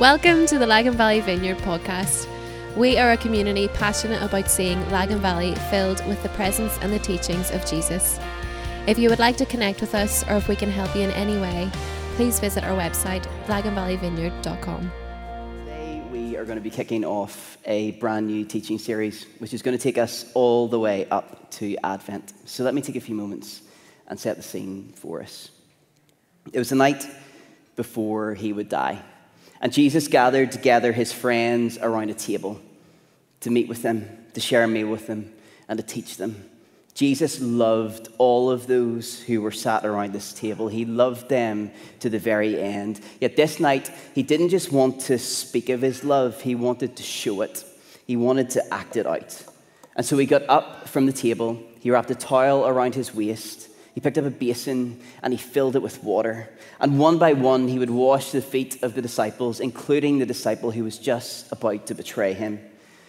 Welcome 0.00 0.46
to 0.46 0.58
the 0.58 0.66
Lagan 0.66 0.94
Valley 0.94 1.20
Vineyard 1.20 1.58
podcast. 1.58 2.26
We 2.76 2.98
are 2.98 3.12
a 3.12 3.16
community 3.16 3.68
passionate 3.68 4.20
about 4.24 4.50
seeing 4.50 4.84
Lagan 4.90 5.20
Valley 5.20 5.54
filled 5.70 6.04
with 6.08 6.20
the 6.24 6.30
presence 6.30 6.76
and 6.80 6.92
the 6.92 6.98
teachings 6.98 7.52
of 7.52 7.64
Jesus. 7.64 8.18
If 8.88 8.98
you 8.98 9.08
would 9.08 9.20
like 9.20 9.36
to 9.36 9.46
connect 9.46 9.80
with 9.80 9.94
us 9.94 10.28
or 10.28 10.34
if 10.34 10.48
we 10.48 10.56
can 10.56 10.68
help 10.68 10.96
you 10.96 11.02
in 11.02 11.12
any 11.12 11.40
way, 11.40 11.70
please 12.16 12.40
visit 12.40 12.64
our 12.64 12.76
website, 12.76 13.22
laganvalleyvineyard.com. 13.46 14.90
Today 15.60 16.02
we 16.10 16.36
are 16.36 16.44
going 16.44 16.58
to 16.58 16.60
be 16.60 16.70
kicking 16.70 17.04
off 17.04 17.56
a 17.64 17.92
brand 17.92 18.26
new 18.26 18.44
teaching 18.44 18.80
series, 18.80 19.26
which 19.38 19.54
is 19.54 19.62
going 19.62 19.78
to 19.78 19.82
take 19.82 19.96
us 19.96 20.28
all 20.34 20.66
the 20.66 20.80
way 20.80 21.06
up 21.10 21.52
to 21.52 21.76
Advent. 21.84 22.32
So 22.46 22.64
let 22.64 22.74
me 22.74 22.82
take 22.82 22.96
a 22.96 23.00
few 23.00 23.14
moments 23.14 23.62
and 24.08 24.18
set 24.18 24.36
the 24.38 24.42
scene 24.42 24.92
for 24.96 25.22
us. 25.22 25.52
It 26.52 26.58
was 26.58 26.70
the 26.70 26.74
night 26.74 27.06
before 27.76 28.34
he 28.34 28.52
would 28.52 28.68
die. 28.68 29.00
And 29.64 29.72
Jesus 29.72 30.08
gathered 30.08 30.52
together 30.52 30.92
his 30.92 31.10
friends 31.10 31.78
around 31.78 32.10
a 32.10 32.14
table 32.14 32.60
to 33.40 33.50
meet 33.50 33.66
with 33.66 33.80
them, 33.80 34.06
to 34.34 34.40
share 34.40 34.62
a 34.62 34.68
meal 34.68 34.88
with 34.88 35.06
them, 35.06 35.32
and 35.66 35.78
to 35.78 35.82
teach 35.82 36.18
them. 36.18 36.50
Jesus 36.92 37.40
loved 37.40 38.08
all 38.18 38.50
of 38.50 38.66
those 38.66 39.22
who 39.22 39.40
were 39.40 39.50
sat 39.50 39.86
around 39.86 40.12
this 40.12 40.34
table. 40.34 40.68
He 40.68 40.84
loved 40.84 41.30
them 41.30 41.70
to 42.00 42.10
the 42.10 42.18
very 42.18 42.60
end. 42.60 43.00
Yet 43.22 43.36
this 43.36 43.58
night, 43.58 43.90
he 44.14 44.22
didn't 44.22 44.50
just 44.50 44.70
want 44.70 45.00
to 45.02 45.18
speak 45.18 45.70
of 45.70 45.80
his 45.80 46.04
love, 46.04 46.42
he 46.42 46.54
wanted 46.54 46.94
to 46.96 47.02
show 47.02 47.40
it. 47.40 47.64
He 48.06 48.16
wanted 48.16 48.50
to 48.50 48.72
act 48.74 48.98
it 48.98 49.06
out. 49.06 49.42
And 49.96 50.04
so 50.04 50.18
he 50.18 50.26
got 50.26 50.42
up 50.46 50.88
from 50.88 51.06
the 51.06 51.12
table, 51.12 51.58
he 51.80 51.90
wrapped 51.90 52.10
a 52.10 52.14
towel 52.14 52.66
around 52.66 52.94
his 52.94 53.14
waist, 53.14 53.70
he 53.94 54.00
picked 54.00 54.18
up 54.18 54.24
a 54.24 54.30
basin 54.30 55.00
and 55.22 55.32
he 55.32 55.38
filled 55.38 55.76
it 55.76 55.82
with 55.82 56.02
water. 56.02 56.48
And 56.80 56.98
one 56.98 57.18
by 57.18 57.32
one, 57.32 57.68
he 57.68 57.78
would 57.78 57.90
wash 57.90 58.32
the 58.32 58.42
feet 58.42 58.82
of 58.82 58.94
the 58.94 59.02
disciples, 59.02 59.60
including 59.60 60.18
the 60.18 60.26
disciple 60.26 60.72
who 60.72 60.82
was 60.82 60.98
just 60.98 61.50
about 61.52 61.86
to 61.86 61.94
betray 61.94 62.32
him. 62.32 62.58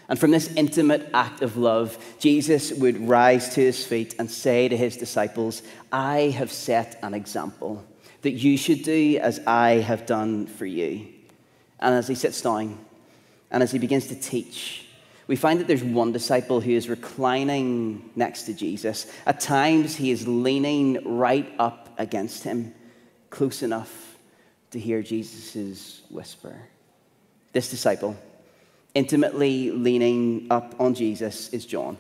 And 0.08 0.20
from 0.20 0.30
this 0.30 0.54
intimate 0.54 1.10
act 1.14 1.42
of 1.42 1.58
love, 1.58 1.98
Jesus 2.20 2.72
would 2.72 3.08
rise 3.08 3.50
to 3.56 3.62
his 3.62 3.84
feet 3.84 4.14
and 4.20 4.30
say 4.30 4.68
to 4.68 4.78
his 4.78 4.96
disciples, 4.96 5.64
I 5.92 6.34
have 6.38 6.52
set 6.52 7.00
an 7.02 7.16
example 7.16 7.84
that 8.22 8.32
you 8.32 8.56
should 8.56 8.84
do 8.84 9.18
as 9.20 9.40
I 9.48 9.80
have 9.80 10.06
done 10.06 10.46
for 10.46 10.68
you. 10.68 11.08
And 11.80 11.96
as 11.96 12.08
he 12.08 12.14
sits 12.16 12.42
down 12.42 12.78
and 13.50 13.64
as 13.64 13.72
he 13.72 13.80
begins 13.80 14.08
to 14.08 14.16
teach, 14.16 14.85
we 15.28 15.36
find 15.36 15.60
that 15.60 15.68
there's 15.68 15.84
one 15.84 16.12
disciple 16.12 16.62
who 16.62 16.72
is 16.72 16.88
reclining 16.88 18.12
next 18.16 18.44
to 18.44 18.54
Jesus. 18.54 19.12
At 19.26 19.40
times, 19.40 19.96
he 19.96 20.12
is 20.12 20.28
leaning 20.28 21.18
right 21.18 21.52
up 21.58 21.90
against 21.98 22.44
him, 22.44 22.74
close 23.30 23.64
enough 23.64 24.18
to 24.72 24.80
hear 24.80 25.02
Jesus' 25.02 26.02
whisper. 26.10 26.68
This 27.54 27.70
disciple, 27.70 28.16
intimately 28.94 29.72
leaning 29.72 30.48
up 30.52 30.76
on 30.80 30.94
Jesus, 30.94 31.50
is 31.50 31.66
John. 31.66 31.98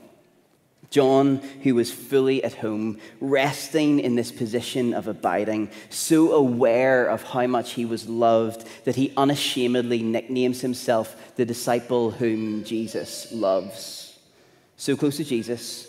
John, 0.90 1.38
who 1.64 1.76
was 1.76 1.92
fully 1.92 2.44
at 2.44 2.54
home, 2.56 3.00
resting 3.20 4.00
in 4.00 4.16
this 4.16 4.32
position 4.32 4.94
of 4.94 5.08
abiding, 5.08 5.70
so 5.90 6.32
aware 6.32 7.08
of 7.08 7.24
how 7.24 7.48
much 7.48 7.74
he 7.74 7.86
was 7.86 8.08
loved 8.08 8.68
that 8.86 8.96
he 8.96 9.14
unashamedly 9.18 10.04
nicknames 10.04 10.62
himself 10.62 11.36
the 11.36 11.46
disciple 11.46 12.12
whom 12.12 12.64
Jesus 12.64 13.32
loves. 13.32 14.18
So 14.78 14.96
close 14.96 15.18
to 15.18 15.24
Jesus 15.24 15.88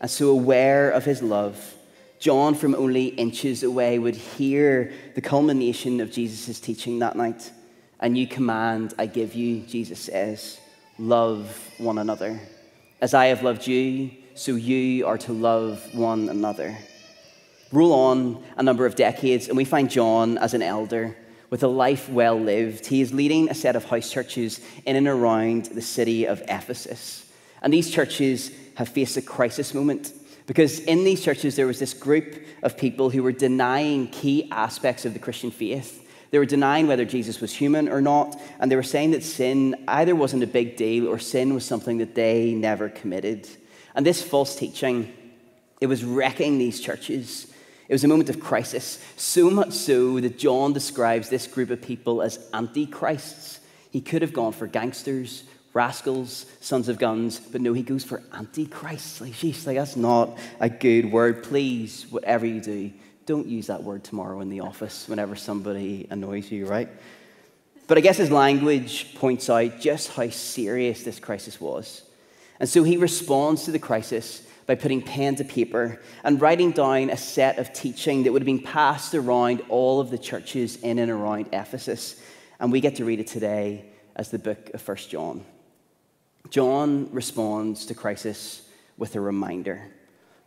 and 0.00 0.10
so 0.10 0.30
aware 0.30 0.90
of 0.90 1.04
his 1.04 1.22
love, 1.22 1.74
John, 2.18 2.54
from 2.54 2.74
only 2.74 3.06
inches 3.06 3.62
away, 3.62 3.98
would 3.98 4.16
hear 4.16 4.92
the 5.14 5.20
culmination 5.20 6.00
of 6.00 6.10
Jesus' 6.10 6.60
teaching 6.60 6.98
that 7.00 7.16
night. 7.16 7.50
A 8.00 8.08
new 8.08 8.26
command 8.26 8.94
I 8.98 9.06
give 9.06 9.34
you, 9.34 9.60
Jesus 9.60 10.00
says 10.00 10.58
love 10.98 11.70
one 11.78 11.98
another. 11.98 12.40
As 13.00 13.12
I 13.12 13.26
have 13.26 13.42
loved 13.42 13.66
you, 13.66 14.10
so 14.36 14.54
you 14.54 15.06
are 15.06 15.16
to 15.16 15.32
love 15.32 15.82
one 15.94 16.28
another. 16.28 16.76
Roll 17.72 17.92
on 17.92 18.44
a 18.56 18.62
number 18.62 18.84
of 18.84 18.94
decades, 18.94 19.48
and 19.48 19.56
we 19.56 19.64
find 19.64 19.90
John 19.90 20.36
as 20.38 20.52
an 20.52 20.62
elder 20.62 21.16
with 21.48 21.62
a 21.62 21.68
life 21.68 22.08
well 22.10 22.38
lived. 22.38 22.86
He 22.86 23.00
is 23.00 23.14
leading 23.14 23.48
a 23.48 23.54
set 23.54 23.76
of 23.76 23.86
house 23.86 24.10
churches 24.10 24.60
in 24.84 24.94
and 24.94 25.08
around 25.08 25.66
the 25.66 25.80
city 25.80 26.26
of 26.26 26.42
Ephesus. 26.48 27.32
And 27.62 27.72
these 27.72 27.90
churches 27.90 28.50
have 28.74 28.90
faced 28.90 29.16
a 29.16 29.22
crisis 29.22 29.72
moment 29.72 30.12
because 30.46 30.80
in 30.80 31.04
these 31.04 31.24
churches 31.24 31.56
there 31.56 31.66
was 31.66 31.78
this 31.78 31.94
group 31.94 32.44
of 32.62 32.76
people 32.76 33.08
who 33.08 33.22
were 33.22 33.32
denying 33.32 34.08
key 34.08 34.48
aspects 34.52 35.04
of 35.06 35.14
the 35.14 35.18
Christian 35.18 35.50
faith. 35.50 36.06
They 36.30 36.38
were 36.38 36.44
denying 36.46 36.86
whether 36.88 37.06
Jesus 37.06 37.40
was 37.40 37.54
human 37.54 37.88
or 37.88 38.02
not, 38.02 38.38
and 38.60 38.70
they 38.70 38.76
were 38.76 38.82
saying 38.82 39.12
that 39.12 39.22
sin 39.22 39.84
either 39.88 40.14
wasn't 40.14 40.42
a 40.42 40.46
big 40.46 40.76
deal 40.76 41.08
or 41.08 41.18
sin 41.18 41.54
was 41.54 41.64
something 41.64 41.98
that 41.98 42.14
they 42.14 42.52
never 42.52 42.90
committed. 42.90 43.48
And 43.96 44.04
this 44.04 44.22
false 44.22 44.54
teaching, 44.54 45.12
it 45.80 45.86
was 45.86 46.04
wrecking 46.04 46.58
these 46.58 46.80
churches. 46.80 47.52
It 47.88 47.94
was 47.94 48.04
a 48.04 48.08
moment 48.08 48.28
of 48.28 48.38
crisis, 48.38 49.02
so 49.16 49.50
much 49.50 49.72
so 49.72 50.20
that 50.20 50.38
John 50.38 50.72
describes 50.72 51.28
this 51.28 51.46
group 51.46 51.70
of 51.70 51.80
people 51.80 52.20
as 52.20 52.38
antichrists. 52.52 53.60
He 53.90 54.00
could 54.00 54.22
have 54.22 54.32
gone 54.32 54.52
for 54.52 54.66
gangsters, 54.66 55.44
rascals, 55.72 56.46
sons 56.60 56.88
of 56.88 56.98
guns, 56.98 57.38
but 57.38 57.60
no, 57.60 57.72
he 57.72 57.82
goes 57.82 58.04
for 58.04 58.22
antichrists. 58.34 59.20
Like, 59.20 59.32
geez, 59.32 59.66
like 59.66 59.76
that's 59.76 59.96
not 59.96 60.36
a 60.60 60.68
good 60.68 61.10
word. 61.10 61.42
Please, 61.42 62.06
whatever 62.10 62.44
you 62.44 62.60
do, 62.60 62.92
don't 63.24 63.46
use 63.46 63.68
that 63.68 63.82
word 63.82 64.04
tomorrow 64.04 64.40
in 64.40 64.50
the 64.50 64.60
office 64.60 65.08
whenever 65.08 65.36
somebody 65.36 66.06
annoys 66.10 66.50
you, 66.50 66.66
right? 66.66 66.88
But 67.86 67.98
I 67.98 68.00
guess 68.00 68.16
his 68.16 68.30
language 68.30 69.14
points 69.14 69.48
out 69.48 69.80
just 69.80 70.12
how 70.12 70.28
serious 70.28 71.02
this 71.04 71.20
crisis 71.20 71.60
was. 71.60 72.02
And 72.60 72.68
so 72.68 72.82
he 72.82 72.96
responds 72.96 73.64
to 73.64 73.70
the 73.70 73.78
crisis 73.78 74.42
by 74.66 74.74
putting 74.74 75.02
pen 75.02 75.36
to 75.36 75.44
paper 75.44 76.00
and 76.24 76.40
writing 76.40 76.72
down 76.72 77.10
a 77.10 77.16
set 77.16 77.58
of 77.58 77.72
teaching 77.72 78.24
that 78.24 78.32
would 78.32 78.42
have 78.42 78.46
been 78.46 78.58
passed 78.58 79.14
around 79.14 79.62
all 79.68 80.00
of 80.00 80.10
the 80.10 80.18
churches 80.18 80.76
in 80.76 80.98
and 80.98 81.10
around 81.10 81.48
Ephesus. 81.52 82.20
And 82.58 82.72
we 82.72 82.80
get 82.80 82.96
to 82.96 83.04
read 83.04 83.20
it 83.20 83.28
today 83.28 83.84
as 84.16 84.30
the 84.30 84.38
book 84.38 84.70
of 84.74 84.86
1 84.86 84.96
John. 85.08 85.44
John 86.50 87.08
responds 87.12 87.86
to 87.86 87.94
crisis 87.94 88.62
with 88.96 89.14
a 89.14 89.20
reminder. 89.20 89.90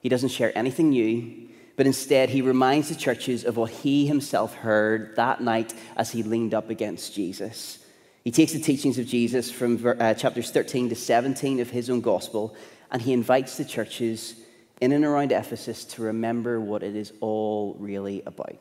He 0.02 0.10
doesn't 0.10 0.30
share 0.30 0.58
anything 0.58 0.90
new, 0.90 1.50
but 1.76 1.86
instead 1.86 2.30
he 2.30 2.42
reminds 2.42 2.90
the 2.90 2.96
churches 2.96 3.46
of 3.46 3.58
what 3.58 3.72
he 3.72 4.08
himself 4.08 4.56
heard 4.56 5.16
that 5.16 5.42
night 5.42 5.74
as 5.96 6.12
he 6.12 6.24
leaned 6.24 6.54
up 6.54 6.70
against 6.70 7.14
Jesus. 7.14 7.80
He 8.30 8.32
takes 8.32 8.54
the 8.54 8.60
teachings 8.60 9.00
of 9.00 9.08
Jesus 9.08 9.50
from 9.50 9.84
uh, 9.84 10.14
chapters 10.14 10.52
13 10.52 10.90
to 10.90 10.96
17 10.96 11.62
of 11.62 11.72
his 11.72 11.90
own 11.90 12.00
gospel, 12.00 12.56
and 12.92 13.02
he 13.02 13.12
invites 13.12 13.58
the 13.58 13.66
churches 13.66 14.36
in 14.80 14.92
and 14.92 15.04
around 15.04 15.32
Ephesus 15.32 15.84
to 15.86 16.04
remember 16.04 16.62
what 16.62 16.84
it 16.84 16.96
is 16.96 17.12
all 17.22 17.76
really 17.80 18.22
about. 18.28 18.56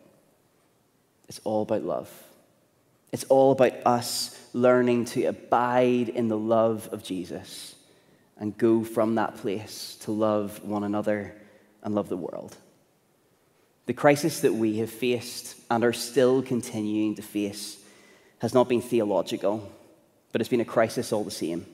It's 1.28 1.42
all 1.44 1.60
about 1.60 1.82
love. 1.82 2.10
It's 3.12 3.24
all 3.24 3.52
about 3.52 3.74
us 3.84 4.34
learning 4.54 5.04
to 5.04 5.24
abide 5.26 6.08
in 6.08 6.28
the 6.28 6.38
love 6.38 6.88
of 6.90 7.04
Jesus 7.04 7.74
and 8.38 8.56
go 8.56 8.84
from 8.84 9.16
that 9.16 9.36
place 9.36 9.98
to 10.04 10.12
love 10.12 10.64
one 10.64 10.82
another 10.82 11.34
and 11.82 11.94
love 11.94 12.08
the 12.08 12.16
world. 12.16 12.56
The 13.84 13.92
crisis 13.92 14.40
that 14.40 14.54
we 14.54 14.78
have 14.78 14.88
faced 14.88 15.60
and 15.70 15.84
are 15.84 15.92
still 15.92 16.40
continuing 16.40 17.16
to 17.16 17.22
face 17.22 17.77
has 18.40 18.54
not 18.54 18.68
been 18.68 18.80
theological, 18.80 19.70
but 20.32 20.40
it's 20.40 20.50
been 20.50 20.60
a 20.60 20.64
crisis 20.64 21.12
all 21.12 21.24
the 21.24 21.30
same. 21.30 21.66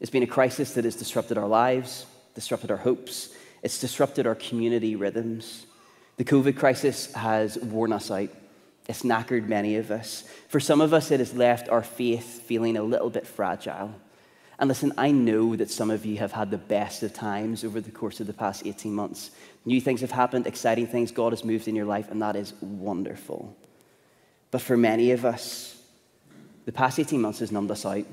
It's 0.00 0.10
been 0.10 0.22
a 0.22 0.26
crisis 0.26 0.74
that 0.74 0.84
has 0.84 0.96
disrupted 0.96 1.38
our 1.38 1.46
lives, 1.46 2.06
disrupted 2.34 2.70
our 2.70 2.76
hopes, 2.76 3.34
it's 3.62 3.80
disrupted 3.80 4.26
our 4.26 4.34
community 4.34 4.96
rhythms. 4.96 5.66
The 6.16 6.24
COVID 6.24 6.56
crisis 6.56 7.12
has 7.14 7.58
worn 7.58 7.92
us 7.92 8.10
out. 8.10 8.28
It's 8.86 9.02
knackered 9.02 9.48
many 9.48 9.76
of 9.76 9.90
us. 9.90 10.24
For 10.48 10.60
some 10.60 10.80
of 10.80 10.92
us, 10.92 11.10
it 11.10 11.20
has 11.20 11.34
left 11.34 11.68
our 11.70 11.82
faith 11.82 12.42
feeling 12.42 12.76
a 12.76 12.82
little 12.82 13.08
bit 13.08 13.26
fragile. 13.26 13.94
And 14.58 14.68
listen, 14.68 14.92
I 14.98 15.10
know 15.10 15.56
that 15.56 15.70
some 15.70 15.90
of 15.90 16.04
you 16.04 16.18
have 16.18 16.32
had 16.32 16.50
the 16.50 16.58
best 16.58 17.02
of 17.02 17.12
times 17.12 17.64
over 17.64 17.80
the 17.80 17.90
course 17.90 18.20
of 18.20 18.26
the 18.26 18.32
past 18.32 18.66
18 18.66 18.92
months. 18.92 19.30
New 19.64 19.80
things 19.80 20.02
have 20.02 20.10
happened, 20.10 20.46
exciting 20.46 20.86
things, 20.86 21.10
God 21.10 21.32
has 21.32 21.44
moved 21.44 21.66
in 21.66 21.74
your 21.74 21.86
life, 21.86 22.10
and 22.10 22.20
that 22.22 22.36
is 22.36 22.52
wonderful. 22.60 23.56
But 24.50 24.60
for 24.60 24.76
many 24.76 25.10
of 25.10 25.24
us, 25.24 25.73
the 26.64 26.72
past 26.72 26.98
18 26.98 27.20
months 27.20 27.40
has 27.40 27.52
numbed 27.52 27.70
us 27.70 27.84
out. 27.84 28.04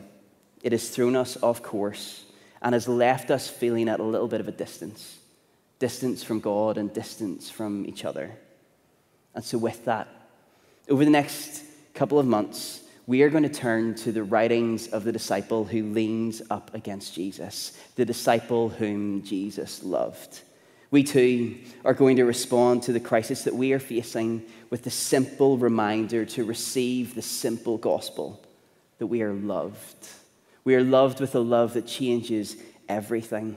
It 0.62 0.72
has 0.72 0.90
thrown 0.90 1.16
us 1.16 1.42
off 1.42 1.64
course 1.64 2.26
and 2.62 2.74
has 2.74 2.88
left 2.88 3.32
us 3.32 3.48
feeling 3.48 3.90
at 3.90 4.00
a 4.00 4.04
little 4.04 4.28
bit 4.28 4.42
of 4.42 4.48
a 4.48 4.52
distance 4.52 5.18
distance 5.80 6.24
from 6.24 6.40
God 6.40 6.78
and 6.78 6.94
distance 6.94 7.50
from 7.50 7.88
each 7.88 8.06
other. 8.06 8.38
And 9.34 9.44
so, 9.44 9.58
with 9.58 9.86
that, 9.86 10.08
over 10.88 11.04
the 11.04 11.10
next 11.10 11.64
couple 11.96 12.20
of 12.20 12.28
months, 12.28 12.82
we 13.08 13.24
are 13.24 13.30
going 13.30 13.44
to 13.44 13.50
turn 13.50 13.96
to 13.96 14.12
the 14.12 14.24
writings 14.24 14.88
of 14.90 15.04
the 15.04 15.12
disciple 15.12 15.66
who 15.66 15.92
leans 15.92 16.42
up 16.52 16.74
against 16.76 17.16
Jesus, 17.16 17.76
the 17.96 18.06
disciple 18.06 18.70
whom 18.70 19.24
Jesus 19.24 19.84
loved. 19.84 20.42
We 20.92 21.04
too 21.04 21.58
are 21.86 21.94
going 21.94 22.18
to 22.18 22.26
respond 22.26 22.84
to 22.84 22.94
the 22.94 23.00
crisis 23.00 23.46
that 23.46 23.56
we 23.56 23.72
are 23.72 23.80
facing 23.80 24.46
with 24.70 24.84
the 24.84 24.92
simple 24.92 25.58
reminder 25.58 26.26
to 26.26 26.44
receive 26.44 27.16
the 27.16 27.22
simple 27.22 27.78
gospel 27.78 28.44
that 29.00 29.08
we 29.08 29.22
are 29.22 29.34
loved. 29.34 30.10
We 30.66 30.76
are 30.76 30.84
loved 30.84 31.22
with 31.22 31.34
a 31.34 31.40
love 31.40 31.74
that 31.74 31.88
changes 31.88 32.58
everything. 32.90 33.56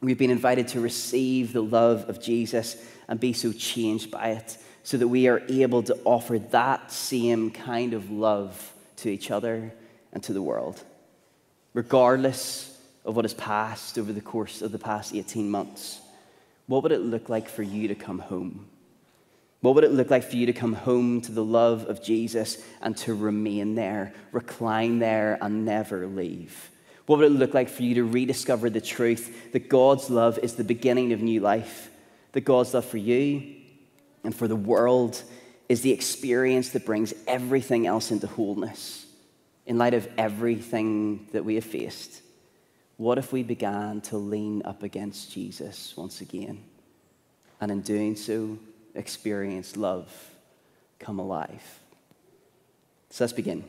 We've 0.00 0.16
been 0.16 0.30
invited 0.30 0.68
to 0.68 0.80
receive 0.80 1.52
the 1.52 1.62
love 1.62 2.08
of 2.08 2.22
Jesus 2.22 2.76
and 3.08 3.18
be 3.18 3.32
so 3.32 3.52
changed 3.52 4.12
by 4.12 4.30
it 4.30 4.56
so 4.84 4.96
that 4.96 5.08
we 5.08 5.26
are 5.26 5.42
able 5.48 5.82
to 5.82 5.98
offer 6.04 6.38
that 6.38 6.92
same 6.92 7.50
kind 7.50 7.92
of 7.92 8.10
love 8.10 8.72
to 8.96 9.08
each 9.08 9.32
other 9.32 9.72
and 10.12 10.22
to 10.22 10.32
the 10.32 10.42
world. 10.42 10.82
Regardless 11.74 12.78
of 13.04 13.16
what 13.16 13.24
has 13.24 13.34
passed 13.34 13.98
over 13.98 14.12
the 14.12 14.20
course 14.20 14.62
of 14.62 14.70
the 14.70 14.78
past 14.78 15.14
18 15.14 15.50
months, 15.50 16.00
what 16.72 16.84
would 16.84 16.92
it 16.92 17.02
look 17.02 17.28
like 17.28 17.50
for 17.50 17.62
you 17.62 17.88
to 17.88 17.94
come 17.94 18.18
home? 18.18 18.66
What 19.60 19.74
would 19.74 19.84
it 19.84 19.92
look 19.92 20.08
like 20.08 20.22
for 20.22 20.36
you 20.36 20.46
to 20.46 20.54
come 20.54 20.72
home 20.72 21.20
to 21.20 21.30
the 21.30 21.44
love 21.44 21.86
of 21.86 22.02
Jesus 22.02 22.64
and 22.80 22.96
to 22.96 23.12
remain 23.12 23.74
there, 23.74 24.14
recline 24.32 24.98
there, 24.98 25.36
and 25.42 25.66
never 25.66 26.06
leave? 26.06 26.70
What 27.04 27.18
would 27.18 27.30
it 27.30 27.34
look 27.34 27.52
like 27.52 27.68
for 27.68 27.82
you 27.82 27.96
to 27.96 28.04
rediscover 28.04 28.70
the 28.70 28.80
truth 28.80 29.52
that 29.52 29.68
God's 29.68 30.08
love 30.08 30.38
is 30.38 30.54
the 30.54 30.64
beginning 30.64 31.12
of 31.12 31.20
new 31.20 31.40
life, 31.40 31.90
that 32.32 32.40
God's 32.40 32.72
love 32.72 32.86
for 32.86 32.96
you 32.96 33.54
and 34.24 34.34
for 34.34 34.48
the 34.48 34.56
world 34.56 35.22
is 35.68 35.82
the 35.82 35.92
experience 35.92 36.70
that 36.70 36.86
brings 36.86 37.12
everything 37.28 37.86
else 37.86 38.10
into 38.10 38.26
wholeness 38.26 39.04
in 39.66 39.76
light 39.76 39.92
of 39.92 40.08
everything 40.16 41.28
that 41.32 41.44
we 41.44 41.56
have 41.56 41.64
faced? 41.64 42.22
What 43.02 43.18
if 43.18 43.32
we 43.32 43.42
began 43.42 44.00
to 44.02 44.16
lean 44.16 44.62
up 44.64 44.84
against 44.84 45.32
Jesus 45.32 45.92
once 45.96 46.20
again? 46.20 46.62
And 47.60 47.72
in 47.72 47.80
doing 47.80 48.14
so, 48.14 48.56
experience 48.94 49.76
love 49.76 50.08
come 51.00 51.18
alive. 51.18 51.80
So 53.10 53.24
let's 53.24 53.32
begin. 53.32 53.64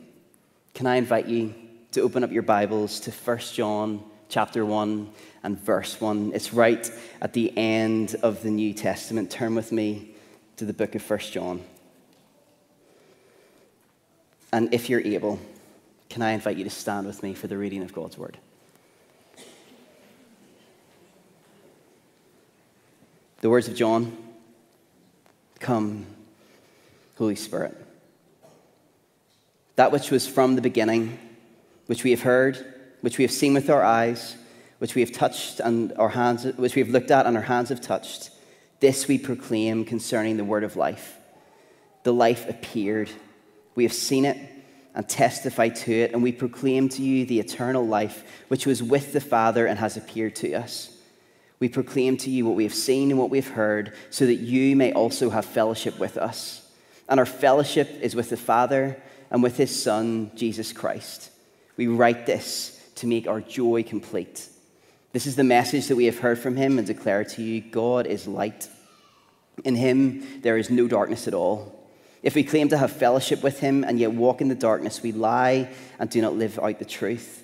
Can 0.72 0.86
I 0.86 0.94
invite 0.94 1.26
you 1.26 1.52
to 1.90 2.02
open 2.02 2.22
up 2.22 2.30
your 2.30 2.44
Bibles 2.44 3.00
to 3.00 3.10
1 3.10 3.38
John 3.52 4.04
chapter 4.28 4.64
1 4.64 5.10
and 5.42 5.58
verse 5.58 6.00
1? 6.00 6.30
It's 6.32 6.54
right 6.54 6.88
at 7.20 7.32
the 7.32 7.52
end 7.58 8.14
of 8.22 8.40
the 8.44 8.50
New 8.50 8.72
Testament. 8.72 9.32
Turn 9.32 9.56
with 9.56 9.72
me 9.72 10.14
to 10.58 10.64
the 10.64 10.72
book 10.72 10.94
of 10.94 11.10
1 11.10 11.18
John. 11.18 11.60
And 14.52 14.72
if 14.72 14.88
you're 14.88 15.00
able, 15.00 15.40
can 16.08 16.22
I 16.22 16.30
invite 16.30 16.56
you 16.56 16.62
to 16.62 16.70
stand 16.70 17.08
with 17.08 17.24
me 17.24 17.34
for 17.34 17.48
the 17.48 17.58
reading 17.58 17.82
of 17.82 17.92
God's 17.92 18.16
word? 18.16 18.38
The 23.44 23.50
words 23.50 23.68
of 23.68 23.74
John 23.74 24.16
Come, 25.60 26.06
Holy 27.18 27.36
Spirit. 27.36 27.76
That 29.76 29.92
which 29.92 30.10
was 30.10 30.26
from 30.26 30.54
the 30.54 30.62
beginning, 30.62 31.18
which 31.84 32.04
we 32.04 32.10
have 32.12 32.22
heard, 32.22 32.56
which 33.02 33.18
we 33.18 33.24
have 33.24 33.30
seen 33.30 33.52
with 33.52 33.68
our 33.68 33.84
eyes, 33.84 34.34
which 34.78 34.94
we 34.94 35.02
have 35.02 35.12
touched 35.12 35.60
and 35.60 35.92
our 35.98 36.08
hands, 36.08 36.46
which 36.56 36.74
we 36.74 36.80
have 36.80 36.88
looked 36.88 37.10
at 37.10 37.26
and 37.26 37.36
our 37.36 37.42
hands 37.42 37.68
have 37.68 37.82
touched, 37.82 38.30
this 38.80 39.08
we 39.08 39.18
proclaim 39.18 39.84
concerning 39.84 40.38
the 40.38 40.44
word 40.44 40.64
of 40.64 40.76
life. 40.76 41.18
The 42.02 42.14
life 42.14 42.48
appeared. 42.48 43.10
We 43.74 43.82
have 43.82 43.92
seen 43.92 44.24
it 44.24 44.38
and 44.94 45.06
testify 45.06 45.68
to 45.68 45.92
it, 45.92 46.14
and 46.14 46.22
we 46.22 46.32
proclaim 46.32 46.88
to 46.88 47.02
you 47.02 47.26
the 47.26 47.40
eternal 47.40 47.86
life 47.86 48.24
which 48.48 48.64
was 48.64 48.82
with 48.82 49.12
the 49.12 49.20
Father 49.20 49.66
and 49.66 49.78
has 49.80 49.98
appeared 49.98 50.34
to 50.36 50.54
us. 50.54 50.93
We 51.60 51.68
proclaim 51.68 52.16
to 52.18 52.30
you 52.30 52.46
what 52.46 52.56
we 52.56 52.64
have 52.64 52.74
seen 52.74 53.10
and 53.10 53.18
what 53.18 53.30
we 53.30 53.38
have 53.38 53.48
heard, 53.48 53.94
so 54.10 54.26
that 54.26 54.36
you 54.36 54.76
may 54.76 54.92
also 54.92 55.30
have 55.30 55.44
fellowship 55.44 55.98
with 55.98 56.16
us. 56.16 56.68
And 57.08 57.20
our 57.20 57.26
fellowship 57.26 57.88
is 58.00 58.16
with 58.16 58.30
the 58.30 58.36
Father 58.36 59.00
and 59.30 59.42
with 59.42 59.56
his 59.56 59.82
Son, 59.82 60.30
Jesus 60.34 60.72
Christ. 60.72 61.30
We 61.76 61.86
write 61.86 62.26
this 62.26 62.80
to 62.96 63.06
make 63.06 63.26
our 63.26 63.40
joy 63.40 63.82
complete. 63.82 64.48
This 65.12 65.26
is 65.26 65.36
the 65.36 65.44
message 65.44 65.86
that 65.88 65.96
we 65.96 66.06
have 66.06 66.18
heard 66.18 66.38
from 66.38 66.56
him 66.56 66.78
and 66.78 66.86
declare 66.86 67.24
to 67.24 67.42
you 67.42 67.60
God 67.60 68.06
is 68.06 68.26
light. 68.26 68.68
In 69.64 69.76
him 69.76 70.42
there 70.42 70.56
is 70.56 70.70
no 70.70 70.88
darkness 70.88 71.28
at 71.28 71.34
all. 71.34 71.72
If 72.22 72.34
we 72.34 72.42
claim 72.42 72.68
to 72.70 72.78
have 72.78 72.90
fellowship 72.90 73.42
with 73.42 73.60
him 73.60 73.84
and 73.84 74.00
yet 74.00 74.12
walk 74.12 74.40
in 74.40 74.48
the 74.48 74.54
darkness, 74.54 75.02
we 75.02 75.12
lie 75.12 75.70
and 75.98 76.10
do 76.10 76.20
not 76.20 76.34
live 76.34 76.58
out 76.58 76.78
the 76.78 76.84
truth. 76.84 77.43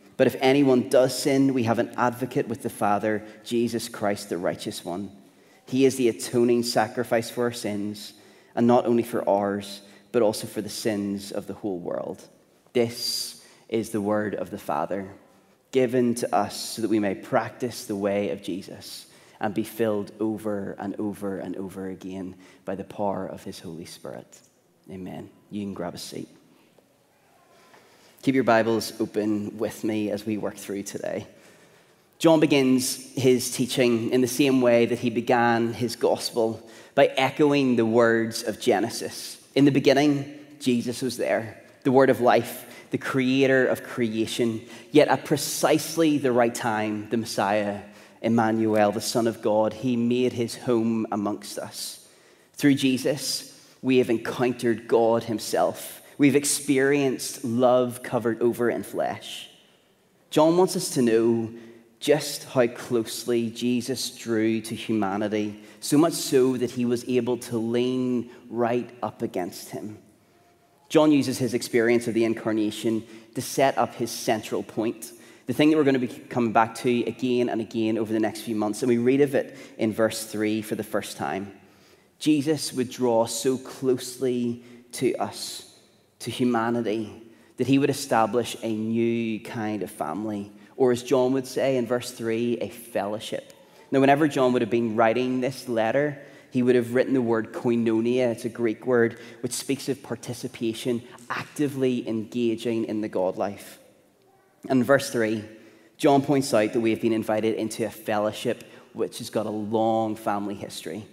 But 0.21 0.27
if 0.27 0.35
anyone 0.39 0.87
does 0.87 1.17
sin, 1.17 1.51
we 1.51 1.63
have 1.63 1.79
an 1.79 1.95
advocate 1.97 2.47
with 2.47 2.61
the 2.61 2.69
Father, 2.69 3.23
Jesus 3.43 3.89
Christ, 3.89 4.29
the 4.29 4.37
righteous 4.37 4.85
one. 4.85 5.09
He 5.65 5.83
is 5.83 5.95
the 5.95 6.09
atoning 6.09 6.61
sacrifice 6.61 7.31
for 7.31 7.45
our 7.45 7.51
sins, 7.51 8.13
and 8.53 8.67
not 8.67 8.85
only 8.85 9.01
for 9.01 9.27
ours, 9.27 9.81
but 10.11 10.21
also 10.21 10.45
for 10.45 10.61
the 10.61 10.69
sins 10.69 11.31
of 11.31 11.47
the 11.47 11.55
whole 11.55 11.79
world. 11.79 12.21
This 12.73 13.43
is 13.67 13.89
the 13.89 13.99
word 13.99 14.35
of 14.35 14.51
the 14.51 14.59
Father, 14.59 15.09
given 15.71 16.13
to 16.13 16.35
us 16.35 16.55
so 16.55 16.83
that 16.83 16.91
we 16.91 16.99
may 16.99 17.15
practice 17.15 17.85
the 17.85 17.95
way 17.95 18.29
of 18.29 18.43
Jesus 18.43 19.07
and 19.39 19.55
be 19.55 19.63
filled 19.63 20.11
over 20.19 20.75
and 20.77 20.95
over 20.99 21.39
and 21.39 21.55
over 21.55 21.89
again 21.89 22.35
by 22.63 22.75
the 22.75 22.83
power 22.83 23.25
of 23.25 23.43
his 23.43 23.59
Holy 23.59 23.85
Spirit. 23.85 24.39
Amen. 24.87 25.31
You 25.49 25.63
can 25.63 25.73
grab 25.73 25.95
a 25.95 25.97
seat. 25.97 26.29
Keep 28.21 28.35
your 28.35 28.43
Bibles 28.43 28.93
open 29.01 29.57
with 29.57 29.83
me 29.83 30.11
as 30.11 30.27
we 30.27 30.37
work 30.37 30.55
through 30.55 30.83
today. 30.83 31.25
John 32.19 32.39
begins 32.39 33.11
his 33.15 33.49
teaching 33.49 34.11
in 34.11 34.21
the 34.21 34.27
same 34.27 34.61
way 34.61 34.85
that 34.85 34.99
he 34.99 35.09
began 35.09 35.73
his 35.73 35.95
gospel 35.95 36.61
by 36.93 37.07
echoing 37.17 37.77
the 37.77 37.85
words 37.85 38.43
of 38.43 38.59
Genesis. 38.59 39.43
In 39.55 39.65
the 39.65 39.71
beginning, 39.71 40.37
Jesus 40.59 41.01
was 41.01 41.17
there, 41.17 41.63
the 41.81 41.91
word 41.91 42.11
of 42.11 42.21
life, 42.21 42.67
the 42.91 42.99
creator 42.99 43.65
of 43.65 43.81
creation. 43.81 44.61
Yet 44.91 45.07
at 45.07 45.25
precisely 45.25 46.19
the 46.19 46.31
right 46.31 46.53
time, 46.53 47.09
the 47.09 47.17
Messiah, 47.17 47.81
Emmanuel, 48.21 48.91
the 48.91 49.01
Son 49.01 49.25
of 49.25 49.41
God, 49.41 49.73
he 49.73 49.95
made 49.95 50.33
his 50.33 50.57
home 50.57 51.07
amongst 51.11 51.57
us. 51.57 52.07
Through 52.53 52.75
Jesus, 52.75 53.59
we 53.81 53.97
have 53.97 54.11
encountered 54.11 54.87
God 54.87 55.23
himself 55.23 56.00
We've 56.21 56.35
experienced 56.35 57.43
love 57.43 58.03
covered 58.03 58.43
over 58.43 58.69
in 58.69 58.83
flesh. 58.83 59.49
John 60.29 60.55
wants 60.55 60.75
us 60.75 60.91
to 60.91 61.01
know 61.01 61.51
just 61.99 62.43
how 62.43 62.67
closely 62.67 63.49
Jesus 63.49 64.15
drew 64.15 64.61
to 64.61 64.75
humanity, 64.75 65.63
so 65.79 65.97
much 65.97 66.13
so 66.13 66.57
that 66.57 66.69
he 66.69 66.85
was 66.85 67.03
able 67.09 67.37
to 67.37 67.57
lean 67.57 68.29
right 68.51 68.87
up 69.01 69.23
against 69.23 69.71
him. 69.71 69.97
John 70.89 71.11
uses 71.11 71.39
his 71.39 71.55
experience 71.55 72.07
of 72.07 72.13
the 72.13 72.25
incarnation 72.25 73.03
to 73.33 73.41
set 73.41 73.75
up 73.79 73.95
his 73.95 74.11
central 74.11 74.61
point, 74.61 75.13
the 75.47 75.53
thing 75.53 75.71
that 75.71 75.77
we're 75.77 75.83
going 75.83 75.99
to 75.99 76.07
be 76.07 76.19
coming 76.29 76.53
back 76.53 76.75
to 76.75 77.03
again 77.07 77.49
and 77.49 77.61
again 77.61 77.97
over 77.97 78.13
the 78.13 78.19
next 78.19 78.41
few 78.41 78.55
months. 78.55 78.83
And 78.83 78.89
we 78.89 78.99
read 78.99 79.21
of 79.21 79.33
it 79.33 79.57
in 79.79 79.91
verse 79.91 80.23
3 80.27 80.61
for 80.61 80.75
the 80.75 80.83
first 80.83 81.17
time. 81.17 81.51
Jesus 82.19 82.73
would 82.73 82.91
draw 82.91 83.25
so 83.25 83.57
closely 83.57 84.63
to 84.91 85.15
us 85.15 85.70
to 86.21 86.31
humanity, 86.31 87.21
that 87.57 87.67
he 87.67 87.77
would 87.77 87.89
establish 87.89 88.55
a 88.63 88.73
new 88.73 89.39
kind 89.39 89.83
of 89.83 89.91
family, 89.91 90.51
or 90.77 90.91
as 90.91 91.03
John 91.03 91.33
would 91.33 91.47
say 91.47 91.77
in 91.77 91.85
verse 91.85 92.11
3, 92.11 92.57
a 92.61 92.69
fellowship. 92.69 93.53
Now, 93.91 93.99
whenever 93.99 94.27
John 94.27 94.53
would 94.53 94.61
have 94.61 94.71
been 94.71 94.95
writing 94.95 95.41
this 95.41 95.67
letter, 95.67 96.19
he 96.51 96.63
would 96.63 96.75
have 96.75 96.93
written 96.93 97.13
the 97.13 97.21
word 97.21 97.53
koinonia. 97.53 98.31
It's 98.31 98.45
a 98.45 98.49
Greek 98.49 98.85
word 98.85 99.19
which 99.41 99.51
speaks 99.51 99.89
of 99.89 100.01
participation, 100.01 101.01
actively 101.29 102.07
engaging 102.07 102.85
in 102.85 103.01
the 103.01 103.07
God 103.07 103.37
life. 103.37 103.79
And 104.69 104.85
verse 104.85 105.09
3, 105.11 105.43
John 105.97 106.21
points 106.21 106.53
out 106.53 106.73
that 106.73 106.79
we 106.79 106.91
have 106.91 107.01
been 107.01 107.13
invited 107.13 107.55
into 107.55 107.85
a 107.85 107.89
fellowship 107.89 108.63
which 108.93 109.19
has 109.19 109.29
got 109.29 109.45
a 109.45 109.51
long 109.51 110.15
family 110.15 110.55
history 110.55 111.05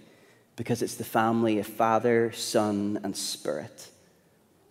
because 0.55 0.81
it's 0.81 0.95
the 0.95 1.03
family 1.03 1.59
of 1.59 1.67
Father, 1.67 2.31
Son, 2.31 2.99
and 3.03 3.15
Spirit 3.15 3.89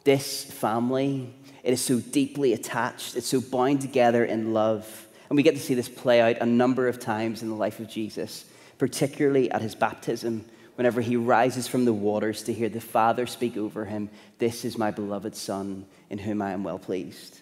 this 0.05 0.45
family, 0.45 1.35
it 1.63 1.73
is 1.73 1.81
so 1.81 2.01
deeply 2.01 2.53
attached, 2.53 3.17
it's 3.17 3.27
so 3.27 3.41
bound 3.41 3.81
together 3.81 4.25
in 4.25 4.53
love. 4.53 5.07
And 5.29 5.37
we 5.37 5.43
get 5.43 5.55
to 5.55 5.61
see 5.61 5.75
this 5.75 5.89
play 5.89 6.21
out 6.21 6.41
a 6.41 6.47
number 6.47 6.89
of 6.89 6.99
times 6.99 7.43
in 7.43 7.49
the 7.49 7.55
life 7.55 7.81
of 7.81 7.89
Jesus, 7.89 8.45
particularly 8.79 9.51
at 9.51 9.61
his 9.61 9.75
baptism, 9.75 10.45
whenever 10.77 11.01
he 11.01 11.17
rises 11.17 11.67
from 11.67 11.85
the 11.85 11.93
waters 11.93 12.45
to 12.45 12.53
hear 12.53 12.69
the 12.69 12.81
Father 12.81 13.27
speak 13.27 13.57
over 13.57 13.85
him 13.85 14.09
This 14.39 14.65
is 14.65 14.79
my 14.79 14.91
beloved 14.91 15.35
Son, 15.35 15.85
in 16.09 16.19
whom 16.19 16.41
I 16.41 16.53
am 16.53 16.65
well 16.65 16.79
pleased. 16.79 17.41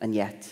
And 0.00 0.14
yet, 0.14 0.50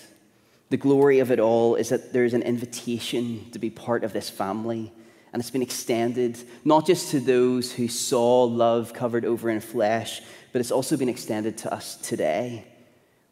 the 0.71 0.77
glory 0.77 1.19
of 1.21 1.31
it 1.31 1.41
all 1.41 1.75
is 1.75 1.89
that 1.89 2.13
there's 2.13 2.35
an 2.35 2.43
invitation 2.43 3.51
to 3.53 3.59
be 3.59 3.71
part 3.71 4.05
of 4.05 4.13
this 4.13 4.31
family. 4.31 4.93
And 5.35 5.41
it's 5.41 5.51
been 5.51 5.63
extended 5.63 6.39
not 6.65 6.87
just 6.87 7.11
to 7.11 7.19
those 7.19 7.73
who 7.73 7.89
saw 7.89 8.45
love 8.45 8.93
covered 8.93 9.25
over 9.25 9.51
in 9.51 9.59
flesh, 9.59 10.23
but 10.53 10.61
it's 10.61 10.71
also 10.71 10.97
been 10.97 11.09
extended 11.09 11.59
to 11.59 11.75
us 11.75 11.97
today. 11.97 12.65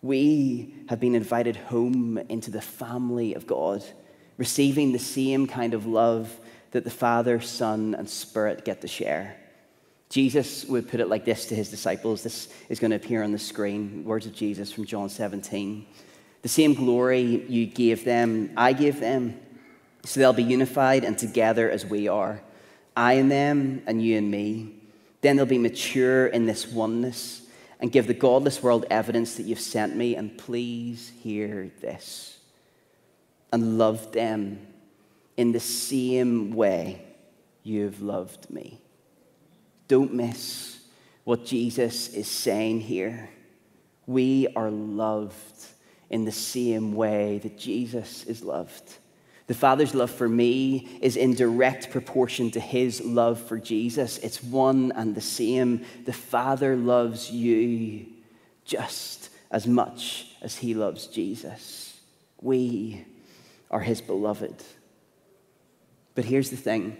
We 0.02 0.75
have 0.88 0.99
been 0.99 1.14
invited 1.14 1.54
home 1.54 2.18
into 2.28 2.50
the 2.50 2.61
family 2.61 3.35
of 3.35 3.47
God, 3.47 3.85
receiving 4.37 4.90
the 4.90 4.99
same 4.99 5.47
kind 5.47 5.75
of 5.75 5.87
love 5.87 6.37
that 6.73 6.82
the 6.82 6.90
Father, 6.90 7.40
Son, 7.40 7.94
and 7.94 8.11
Spirit 8.11 8.64
get 8.64 8.80
to 8.80 8.88
share. 8.88 9.37
Jesus 10.09 10.64
would 10.64 10.88
put 10.88 10.99
it 10.99 11.09
like 11.09 11.25
this 11.25 11.47
to 11.47 11.54
his 11.54 11.71
disciples. 11.71 12.25
This 12.25 12.49
is 12.68 12.80
going 12.80 12.90
to 12.90 12.97
appear 12.97 13.23
on 13.23 13.30
the 13.30 13.38
screen. 13.38 14.04
Words 14.04 14.26
of 14.26 14.35
Jesus 14.35 14.73
from 14.73 14.87
John 14.87 15.09
17. 15.09 15.87
The 16.42 16.49
same 16.49 16.75
glory 16.75 17.47
you 17.49 17.66
gave 17.66 18.04
them, 18.04 18.50
I 18.56 18.73
gave 18.73 18.99
them, 18.99 19.38
so 20.04 20.21
they'll 20.21 20.32
be 20.32 20.42
unified 20.42 21.04
and 21.04 21.16
together 21.16 21.71
as 21.71 21.87
we 21.87 22.09
are. 22.09 22.42
I 22.97 23.14
and 23.14 23.30
them, 23.30 23.82
and 23.87 24.02
you 24.02 24.18
and 24.18 24.30
me. 24.30 24.75
Then 25.21 25.37
they'll 25.37 25.47
be 25.47 25.59
mature 25.59 26.26
in 26.26 26.47
this 26.47 26.66
oneness 26.66 27.42
and 27.80 27.92
give 27.92 28.06
the 28.06 28.14
godless 28.14 28.62
world 28.62 28.87
evidence 28.90 29.37
that 29.37 29.44
you've 29.44 29.61
sent 29.61 29.97
me. 29.97 30.16
And 30.16 30.37
please 30.37 31.12
hear 31.23 31.71
this 31.80 32.38
and 33.52 33.78
love 33.78 34.12
them 34.12 34.66
in 35.37 35.52
the 35.52 35.61
same 35.61 36.52
way 36.52 37.04
you've 37.62 38.02
loved 38.02 38.50
me. 38.50 38.80
Don't 39.88 40.14
miss 40.14 40.80
what 41.25 41.44
Jesus 41.44 42.09
is 42.09 42.28
saying 42.28 42.80
here. 42.80 43.30
We 44.06 44.49
are 44.56 44.71
loved 44.71 45.66
in 46.11 46.25
the 46.25 46.32
same 46.32 46.94
way 46.94 47.38
that 47.38 47.59
Jesus 47.59 48.25
is 48.25 48.42
loved. 48.42 48.97
The 49.47 49.55
Father's 49.55 49.95
love 49.95 50.11
for 50.11 50.29
me 50.29 50.99
is 51.01 51.17
in 51.17 51.35
direct 51.35 51.91
proportion 51.91 52.51
to 52.53 52.61
his 52.61 53.01
love 53.01 53.41
for 53.41 53.59
Jesus. 53.59 54.19
It's 54.19 54.43
one 54.43 54.93
and 54.95 55.15
the 55.15 55.21
same. 55.21 55.85
The 56.05 56.13
Father 56.13 56.77
loves 56.77 57.31
you 57.31 58.07
just 58.65 59.31
as 59.51 59.67
much 59.67 60.29
as 60.41 60.57
he 60.57 60.75
loves 60.75 61.07
Jesus. 61.07 62.01
We 62.41 63.05
are 63.71 63.81
his 63.81 64.01
beloved. 64.01 64.63
But 66.15 66.25
here's 66.25 66.51
the 66.51 66.57
thing 66.57 66.97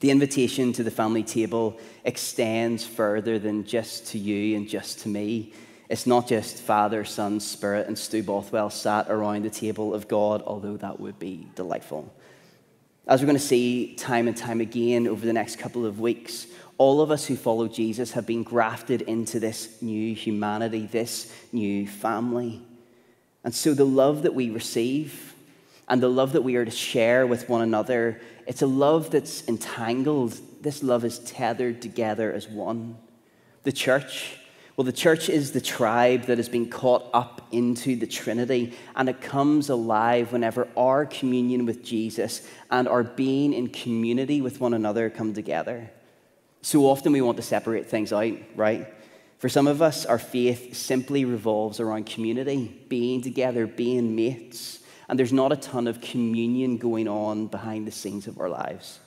the 0.00 0.10
invitation 0.10 0.74
to 0.74 0.82
the 0.82 0.90
family 0.90 1.22
table 1.22 1.78
extends 2.04 2.84
further 2.84 3.38
than 3.38 3.64
just 3.64 4.08
to 4.08 4.18
you 4.18 4.56
and 4.56 4.68
just 4.68 5.00
to 5.00 5.08
me. 5.08 5.54
It's 5.88 6.06
not 6.06 6.26
just 6.26 6.58
Father, 6.58 7.04
Son, 7.04 7.38
Spirit, 7.38 7.86
and 7.86 7.96
Stu 7.96 8.22
Bothwell 8.22 8.70
sat 8.70 9.08
around 9.08 9.44
the 9.44 9.50
table 9.50 9.94
of 9.94 10.08
God, 10.08 10.42
although 10.44 10.76
that 10.78 10.98
would 10.98 11.18
be 11.18 11.46
delightful. 11.54 12.12
As 13.06 13.20
we're 13.20 13.26
going 13.26 13.38
to 13.38 13.44
see 13.44 13.94
time 13.94 14.26
and 14.26 14.36
time 14.36 14.60
again 14.60 15.06
over 15.06 15.24
the 15.24 15.32
next 15.32 15.60
couple 15.60 15.86
of 15.86 16.00
weeks, 16.00 16.48
all 16.76 17.00
of 17.00 17.12
us 17.12 17.24
who 17.24 17.36
follow 17.36 17.68
Jesus 17.68 18.12
have 18.12 18.26
been 18.26 18.42
grafted 18.42 19.02
into 19.02 19.38
this 19.38 19.80
new 19.80 20.12
humanity, 20.14 20.86
this 20.86 21.32
new 21.52 21.86
family. 21.86 22.62
And 23.44 23.54
so 23.54 23.72
the 23.72 23.86
love 23.86 24.22
that 24.22 24.34
we 24.34 24.50
receive 24.50 25.34
and 25.88 26.02
the 26.02 26.08
love 26.08 26.32
that 26.32 26.42
we 26.42 26.56
are 26.56 26.64
to 26.64 26.70
share 26.70 27.28
with 27.28 27.48
one 27.48 27.62
another, 27.62 28.20
it's 28.44 28.62
a 28.62 28.66
love 28.66 29.10
that's 29.10 29.46
entangled. 29.46 30.36
This 30.60 30.82
love 30.82 31.04
is 31.04 31.20
tethered 31.20 31.80
together 31.80 32.32
as 32.32 32.48
one. 32.48 32.98
The 33.62 33.72
church, 33.72 34.36
well, 34.76 34.84
the 34.84 34.92
church 34.92 35.30
is 35.30 35.52
the 35.52 35.60
tribe 35.60 36.24
that 36.24 36.36
has 36.36 36.50
been 36.50 36.68
caught 36.68 37.08
up 37.14 37.48
into 37.50 37.96
the 37.96 38.06
Trinity, 38.06 38.74
and 38.94 39.08
it 39.08 39.22
comes 39.22 39.70
alive 39.70 40.32
whenever 40.32 40.68
our 40.76 41.06
communion 41.06 41.64
with 41.64 41.82
Jesus 41.82 42.46
and 42.70 42.86
our 42.86 43.02
being 43.02 43.54
in 43.54 43.68
community 43.68 44.42
with 44.42 44.60
one 44.60 44.74
another 44.74 45.08
come 45.08 45.32
together. 45.32 45.90
So 46.60 46.82
often 46.82 47.12
we 47.12 47.22
want 47.22 47.38
to 47.38 47.42
separate 47.42 47.86
things 47.86 48.12
out, 48.12 48.36
right? 48.54 48.92
For 49.38 49.48
some 49.48 49.66
of 49.66 49.80
us, 49.80 50.04
our 50.04 50.18
faith 50.18 50.76
simply 50.76 51.24
revolves 51.24 51.80
around 51.80 52.04
community, 52.04 52.78
being 52.88 53.22
together, 53.22 53.66
being 53.66 54.14
mates, 54.14 54.80
and 55.08 55.18
there's 55.18 55.32
not 55.32 55.52
a 55.52 55.56
ton 55.56 55.86
of 55.86 56.02
communion 56.02 56.76
going 56.76 57.08
on 57.08 57.46
behind 57.46 57.86
the 57.86 57.92
scenes 57.92 58.26
of 58.26 58.38
our 58.38 58.50
lives. 58.50 59.00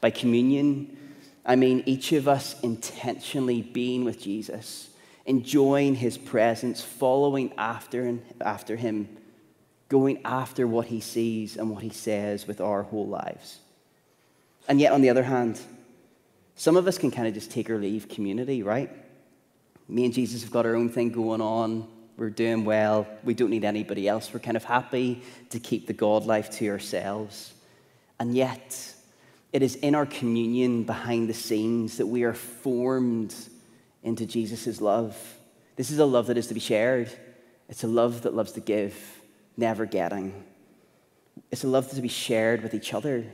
By 0.00 0.10
communion, 0.10 0.96
I 1.44 1.56
mean 1.56 1.82
each 1.84 2.12
of 2.12 2.28
us 2.28 2.60
intentionally 2.60 3.62
being 3.62 4.04
with 4.04 4.20
Jesus 4.20 4.90
enjoying 5.26 5.96
his 5.96 6.16
presence, 6.16 6.80
following 6.80 7.52
after, 7.58 8.18
after 8.40 8.76
him, 8.76 9.08
going 9.88 10.20
after 10.24 10.66
what 10.66 10.86
he 10.86 11.00
sees 11.00 11.56
and 11.56 11.70
what 11.70 11.82
he 11.82 11.90
says 11.90 12.46
with 12.46 12.60
our 12.60 12.84
whole 12.84 13.06
lives. 13.06 13.58
And 14.68 14.80
yet, 14.80 14.92
on 14.92 15.00
the 15.00 15.10
other 15.10 15.24
hand, 15.24 15.60
some 16.54 16.76
of 16.76 16.86
us 16.86 16.96
can 16.96 17.10
kind 17.10 17.28
of 17.28 17.34
just 17.34 17.50
take 17.50 17.68
or 17.68 17.78
leave 17.78 18.08
community, 18.08 18.62
right? 18.62 18.90
Me 19.88 20.04
and 20.04 20.14
Jesus 20.14 20.42
have 20.42 20.50
got 20.50 20.64
our 20.66 20.74
own 20.74 20.88
thing 20.88 21.10
going 21.10 21.40
on. 21.40 21.86
We're 22.16 22.30
doing 22.30 22.64
well. 22.64 23.06
We 23.22 23.34
don't 23.34 23.50
need 23.50 23.64
anybody 23.64 24.08
else. 24.08 24.32
We're 24.32 24.40
kind 24.40 24.56
of 24.56 24.64
happy 24.64 25.22
to 25.50 25.60
keep 25.60 25.86
the 25.86 25.92
God 25.92 26.24
life 26.24 26.50
to 26.52 26.68
ourselves. 26.68 27.52
And 28.18 28.34
yet, 28.34 28.94
it 29.52 29.62
is 29.62 29.76
in 29.76 29.94
our 29.94 30.06
communion 30.06 30.84
behind 30.84 31.28
the 31.28 31.34
scenes 31.34 31.98
that 31.98 32.06
we 32.06 32.22
are 32.24 32.32
formed 32.32 33.34
into 34.06 34.24
Jesus' 34.24 34.80
love. 34.80 35.16
This 35.74 35.90
is 35.90 35.98
a 35.98 36.06
love 36.06 36.28
that 36.28 36.38
is 36.38 36.46
to 36.46 36.54
be 36.54 36.60
shared. 36.60 37.10
It's 37.68 37.82
a 37.82 37.88
love 37.88 38.22
that 38.22 38.34
loves 38.34 38.52
to 38.52 38.60
give, 38.60 38.96
never 39.56 39.84
getting. 39.84 40.44
It's 41.50 41.64
a 41.64 41.68
love 41.68 41.90
to 41.90 42.00
be 42.00 42.08
shared 42.08 42.62
with 42.62 42.72
each 42.72 42.94
other 42.94 43.26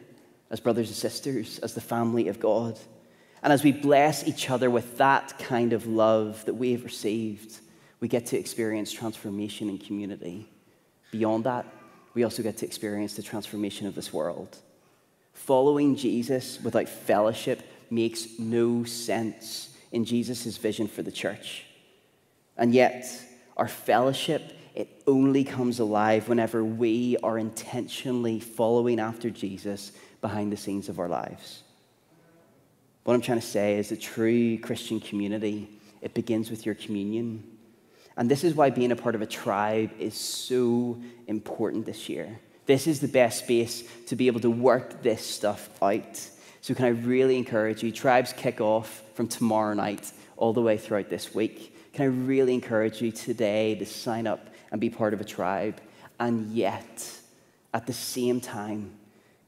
as 0.50 0.60
brothers 0.60 0.88
and 0.88 0.96
sisters, 0.96 1.58
as 1.58 1.74
the 1.74 1.80
family 1.82 2.28
of 2.28 2.40
God. 2.40 2.78
And 3.42 3.52
as 3.52 3.62
we 3.62 3.70
bless 3.70 4.26
each 4.26 4.48
other 4.48 4.70
with 4.70 4.96
that 4.96 5.38
kind 5.38 5.74
of 5.74 5.86
love 5.86 6.42
that 6.46 6.54
we 6.54 6.72
have 6.72 6.84
received, 6.84 7.60
we 8.00 8.08
get 8.08 8.26
to 8.26 8.38
experience 8.38 8.90
transformation 8.90 9.68
in 9.68 9.78
community. 9.78 10.48
Beyond 11.10 11.44
that, 11.44 11.66
we 12.14 12.24
also 12.24 12.42
get 12.42 12.56
to 12.58 12.66
experience 12.66 13.14
the 13.14 13.22
transformation 13.22 13.86
of 13.86 13.94
this 13.94 14.12
world. 14.12 14.56
Following 15.34 15.96
Jesus 15.96 16.60
without 16.62 16.88
fellowship 16.88 17.62
makes 17.90 18.38
no 18.38 18.84
sense 18.84 19.71
in 19.92 20.04
Jesus' 20.04 20.56
vision 20.56 20.88
for 20.88 21.02
the 21.02 21.12
church. 21.12 21.64
And 22.56 22.74
yet, 22.74 23.06
our 23.56 23.68
fellowship, 23.68 24.42
it 24.74 25.02
only 25.06 25.44
comes 25.44 25.78
alive 25.78 26.28
whenever 26.28 26.64
we 26.64 27.16
are 27.22 27.38
intentionally 27.38 28.40
following 28.40 28.98
after 28.98 29.30
Jesus 29.30 29.92
behind 30.20 30.50
the 30.50 30.56
scenes 30.56 30.88
of 30.88 30.98
our 30.98 31.08
lives. 31.08 31.62
What 33.04 33.14
I'm 33.14 33.20
trying 33.20 33.40
to 33.40 33.46
say 33.46 33.78
is 33.78 33.90
that 33.90 34.00
true 34.00 34.58
Christian 34.58 35.00
community, 35.00 35.68
it 36.00 36.14
begins 36.14 36.50
with 36.50 36.64
your 36.64 36.74
communion. 36.74 37.44
And 38.16 38.30
this 38.30 38.44
is 38.44 38.54
why 38.54 38.70
being 38.70 38.92
a 38.92 38.96
part 38.96 39.14
of 39.14 39.22
a 39.22 39.26
tribe 39.26 39.90
is 39.98 40.14
so 40.14 41.00
important 41.26 41.84
this 41.84 42.08
year. 42.08 42.38
This 42.66 42.86
is 42.86 43.00
the 43.00 43.08
best 43.08 43.40
space 43.40 43.82
to 44.06 44.16
be 44.16 44.28
able 44.28 44.40
to 44.40 44.50
work 44.50 45.02
this 45.02 45.24
stuff 45.24 45.68
out. 45.82 46.20
So, 46.62 46.74
can 46.74 46.84
I 46.84 46.90
really 46.90 47.36
encourage 47.38 47.82
you? 47.82 47.90
Tribes 47.90 48.32
kick 48.32 48.60
off 48.60 49.02
from 49.14 49.26
tomorrow 49.26 49.74
night 49.74 50.12
all 50.36 50.52
the 50.52 50.62
way 50.62 50.78
throughout 50.78 51.10
this 51.10 51.34
week. 51.34 51.76
Can 51.92 52.04
I 52.04 52.06
really 52.06 52.54
encourage 52.54 53.02
you 53.02 53.10
today 53.10 53.74
to 53.74 53.84
sign 53.84 54.28
up 54.28 54.46
and 54.70 54.80
be 54.80 54.88
part 54.88 55.12
of 55.12 55.20
a 55.20 55.24
tribe? 55.24 55.80
And 56.20 56.52
yet, 56.52 57.18
at 57.74 57.88
the 57.88 57.92
same 57.92 58.40
time, 58.40 58.92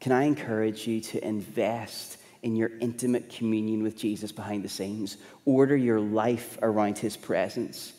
can 0.00 0.10
I 0.10 0.24
encourage 0.24 0.88
you 0.88 1.00
to 1.02 1.24
invest 1.24 2.18
in 2.42 2.56
your 2.56 2.72
intimate 2.80 3.30
communion 3.30 3.84
with 3.84 3.96
Jesus 3.96 4.32
behind 4.32 4.64
the 4.64 4.68
scenes? 4.68 5.16
Order 5.44 5.76
your 5.76 6.00
life 6.00 6.58
around 6.62 6.98
his 6.98 7.16
presence. 7.16 7.92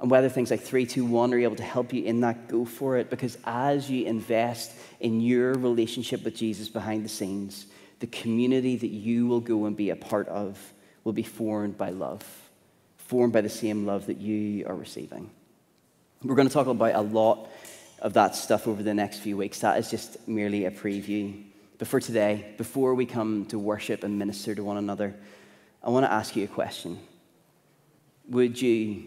And 0.00 0.10
whether 0.10 0.30
things 0.30 0.50
like 0.50 0.60
321 0.60 1.34
are 1.34 1.38
able 1.40 1.56
to 1.56 1.62
help 1.62 1.92
you 1.92 2.04
in 2.04 2.20
that, 2.22 2.48
go 2.48 2.64
for 2.64 2.96
it. 2.96 3.10
Because 3.10 3.36
as 3.44 3.90
you 3.90 4.06
invest 4.06 4.72
in 5.00 5.20
your 5.20 5.52
relationship 5.52 6.24
with 6.24 6.34
Jesus 6.34 6.70
behind 6.70 7.04
the 7.04 7.10
scenes, 7.10 7.66
the 8.02 8.08
community 8.08 8.74
that 8.74 8.90
you 8.90 9.28
will 9.28 9.40
go 9.40 9.64
and 9.66 9.76
be 9.76 9.90
a 9.90 9.96
part 9.96 10.26
of 10.26 10.58
will 11.04 11.12
be 11.12 11.22
formed 11.22 11.78
by 11.78 11.90
love, 11.90 12.24
formed 12.96 13.32
by 13.32 13.40
the 13.40 13.48
same 13.48 13.86
love 13.86 14.06
that 14.06 14.18
you 14.18 14.66
are 14.66 14.74
receiving. 14.74 15.30
We're 16.20 16.34
going 16.34 16.48
to 16.48 16.52
talk 16.52 16.66
about 16.66 16.96
a 16.96 17.00
lot 17.00 17.48
of 18.00 18.14
that 18.14 18.34
stuff 18.34 18.66
over 18.66 18.82
the 18.82 18.92
next 18.92 19.20
few 19.20 19.36
weeks. 19.36 19.60
That 19.60 19.78
is 19.78 19.88
just 19.88 20.26
merely 20.26 20.64
a 20.64 20.72
preview. 20.72 21.44
But 21.78 21.86
for 21.86 22.00
today, 22.00 22.54
before 22.58 22.96
we 22.96 23.06
come 23.06 23.46
to 23.46 23.58
worship 23.58 24.02
and 24.02 24.18
minister 24.18 24.52
to 24.52 24.64
one 24.64 24.78
another, 24.78 25.14
I 25.80 25.90
want 25.90 26.04
to 26.04 26.12
ask 26.12 26.34
you 26.34 26.42
a 26.42 26.48
question. 26.48 26.98
Would 28.30 28.60
you, 28.60 29.04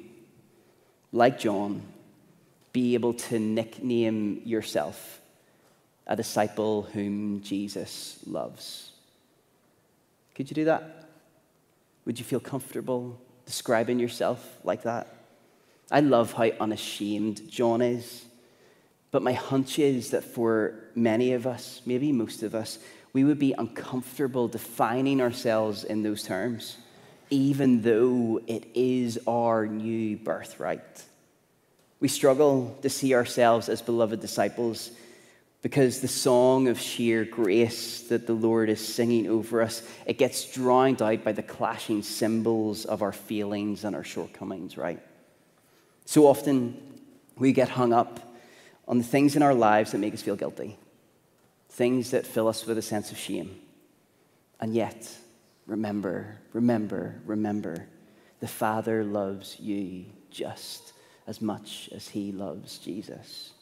like 1.12 1.38
John, 1.38 1.82
be 2.72 2.94
able 2.94 3.16
to 3.16 3.40
nickname 3.40 4.42
yourself 4.46 5.20
a 6.08 6.16
disciple 6.16 6.84
whom 6.84 7.42
Jesus 7.42 8.20
loves. 8.28 8.92
Could 10.36 10.50
you 10.50 10.56
do 10.56 10.66
that? 10.66 11.08
Would 12.06 12.20
you 12.20 12.26
feel 12.26 12.40
comfortable 12.40 13.20
describing 13.46 14.00
yourself 14.00 14.58
like 14.64 14.84
that? 14.84 15.08
I 15.92 16.02
love 16.02 16.34
how 16.34 16.50
unashamed 16.60 17.50
John 17.50 17.82
is. 17.82 18.26
But 19.12 19.24
my 19.24 19.34
hunch 19.34 19.80
is 19.80 20.12
that 20.12 20.24
for 20.24 20.76
many 20.94 21.34
of 21.34 21.48
us, 21.48 21.82
maybe 21.86 22.12
most 22.12 22.44
of 22.44 22.54
us, 22.54 22.80
we 23.14 23.24
would 23.24 23.40
be 23.40 23.54
uncomfortable 23.58 24.48
defining 24.48 25.22
ourselves 25.22 25.86
in 25.86 26.04
those 26.04 26.22
terms, 26.22 26.78
even 27.30 27.82
though 27.82 28.42
it 28.46 28.68
is 28.74 29.18
our 29.26 29.68
new 29.68 30.18
birthright. 30.18 31.04
We 32.02 32.10
struggle 32.10 32.78
to 32.82 32.90
see 32.90 33.16
ourselves 33.16 33.70
as 33.70 33.82
beloved 33.82 34.20
disciples 34.20 34.92
because 35.66 36.00
the 36.00 36.08
song 36.08 36.68
of 36.68 36.80
sheer 36.80 37.26
grace 37.26 38.02
that 38.02 38.28
the 38.28 38.36
Lord 38.36 38.70
is 38.70 38.80
singing 38.80 39.28
over 39.28 39.64
us, 39.64 39.82
it 40.06 40.20
gets 40.20 40.54
drowned 40.54 41.02
out 41.02 41.24
by 41.24 41.32
the 41.32 41.42
clashing 41.42 42.04
cymbals 42.04 42.86
of 42.86 43.02
our 43.02 43.12
feelings 43.12 43.84
and 43.84 43.96
our 43.96 44.04
shortcomings, 44.04 44.78
right? 44.78 45.00
So 46.06 46.28
often 46.28 46.80
we 47.40 47.52
get 47.52 47.68
hung 47.68 47.94
up 47.94 48.38
on 48.88 49.00
the 49.00 49.04
things 49.04 49.36
in 49.36 49.42
our 49.42 49.56
lives 49.56 49.92
that 49.92 49.98
make 49.98 50.14
us 50.14 50.22
feel 50.22 50.36
guilty, 50.36 50.78
things 51.70 52.12
that 52.12 52.28
fill 52.28 52.48
us 52.48 52.68
with 52.68 52.78
a 52.78 52.84
sense 52.84 53.12
of 53.12 53.18
shame. 53.18 53.60
And 54.60 54.76
yet, 54.76 55.10
remember, 55.66 56.42
remember, 56.54 57.20
remember, 57.26 57.88
the 58.40 58.48
Father 58.48 59.04
loves 59.04 59.60
you 59.60 60.06
just 60.30 60.94
as 61.26 61.42
much 61.42 61.90
as 61.92 62.08
he 62.08 62.32
loves 62.32 62.78
Jesus. 62.78 63.55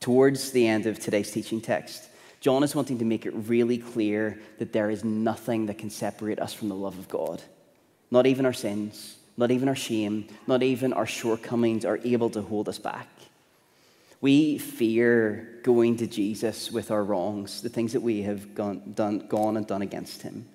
Towards 0.00 0.52
the 0.52 0.66
end 0.66 0.86
of 0.86 0.98
today's 0.98 1.30
teaching 1.30 1.60
text, 1.60 2.08
John 2.40 2.62
is 2.62 2.74
wanting 2.74 2.98
to 2.98 3.04
make 3.04 3.26
it 3.26 3.34
really 3.34 3.78
clear 3.78 4.38
that 4.58 4.72
there 4.72 4.90
is 4.90 5.02
nothing 5.04 5.66
that 5.66 5.78
can 5.78 5.90
separate 5.90 6.38
us 6.38 6.52
from 6.52 6.68
the 6.68 6.74
love 6.74 6.98
of 6.98 7.08
God. 7.08 7.42
Not 8.10 8.26
even 8.26 8.46
our 8.46 8.52
sins, 8.52 9.16
not 9.36 9.50
even 9.50 9.68
our 9.68 9.76
shame, 9.76 10.28
not 10.46 10.62
even 10.62 10.92
our 10.92 11.06
shortcomings 11.06 11.84
are 11.84 11.98
able 12.04 12.30
to 12.30 12.42
hold 12.42 12.68
us 12.68 12.78
back. 12.78 13.08
We 14.20 14.58
fear 14.58 15.60
going 15.62 15.96
to 15.98 16.06
Jesus 16.06 16.72
with 16.72 16.90
our 16.90 17.04
wrongs, 17.04 17.62
the 17.62 17.68
things 17.68 17.92
that 17.92 18.00
we 18.00 18.22
have 18.22 18.54
gone, 18.54 18.92
done, 18.94 19.26
gone 19.28 19.56
and 19.56 19.66
done 19.66 19.82
against 19.82 20.22
him. 20.22 20.48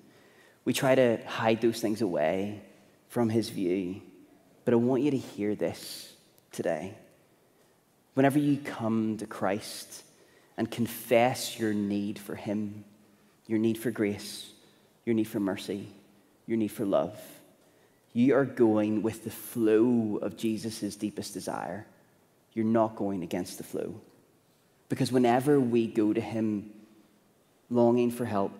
We 0.64 0.72
try 0.72 0.94
to 0.94 1.18
hide 1.26 1.60
those 1.60 1.80
things 1.80 2.02
away 2.02 2.62
from 3.08 3.28
his 3.28 3.48
view. 3.50 4.02
But 4.64 4.74
I 4.74 4.78
want 4.78 5.02
you 5.02 5.10
to 5.10 5.18
hear 5.18 5.54
this 5.54 6.12
today. 6.52 6.94
Whenever 8.14 8.38
you 8.38 8.56
come 8.58 9.16
to 9.18 9.26
Christ 9.26 10.02
and 10.56 10.70
confess 10.70 11.58
your 11.58 11.74
need 11.74 12.18
for 12.18 12.34
him, 12.34 12.84
your 13.46 13.58
need 13.58 13.76
for 13.76 13.90
grace, 13.90 14.50
your 15.04 15.14
need 15.14 15.24
for 15.24 15.40
mercy, 15.40 15.88
your 16.46 16.56
need 16.56 16.68
for 16.68 16.84
love, 16.84 17.18
you 18.12 18.34
are 18.34 18.44
going 18.44 19.02
with 19.02 19.24
the 19.24 19.30
flow 19.30 20.18
of 20.22 20.36
Jesus' 20.36 20.96
deepest 20.96 21.34
desire 21.34 21.86
you're 22.54 22.64
not 22.64 22.96
going 22.96 23.22
against 23.22 23.58
the 23.58 23.64
flow. 23.64 24.00
Because 24.88 25.12
whenever 25.12 25.60
we 25.60 25.86
go 25.86 26.12
to 26.12 26.20
Him 26.20 26.70
longing 27.68 28.10
for 28.10 28.24
help, 28.24 28.52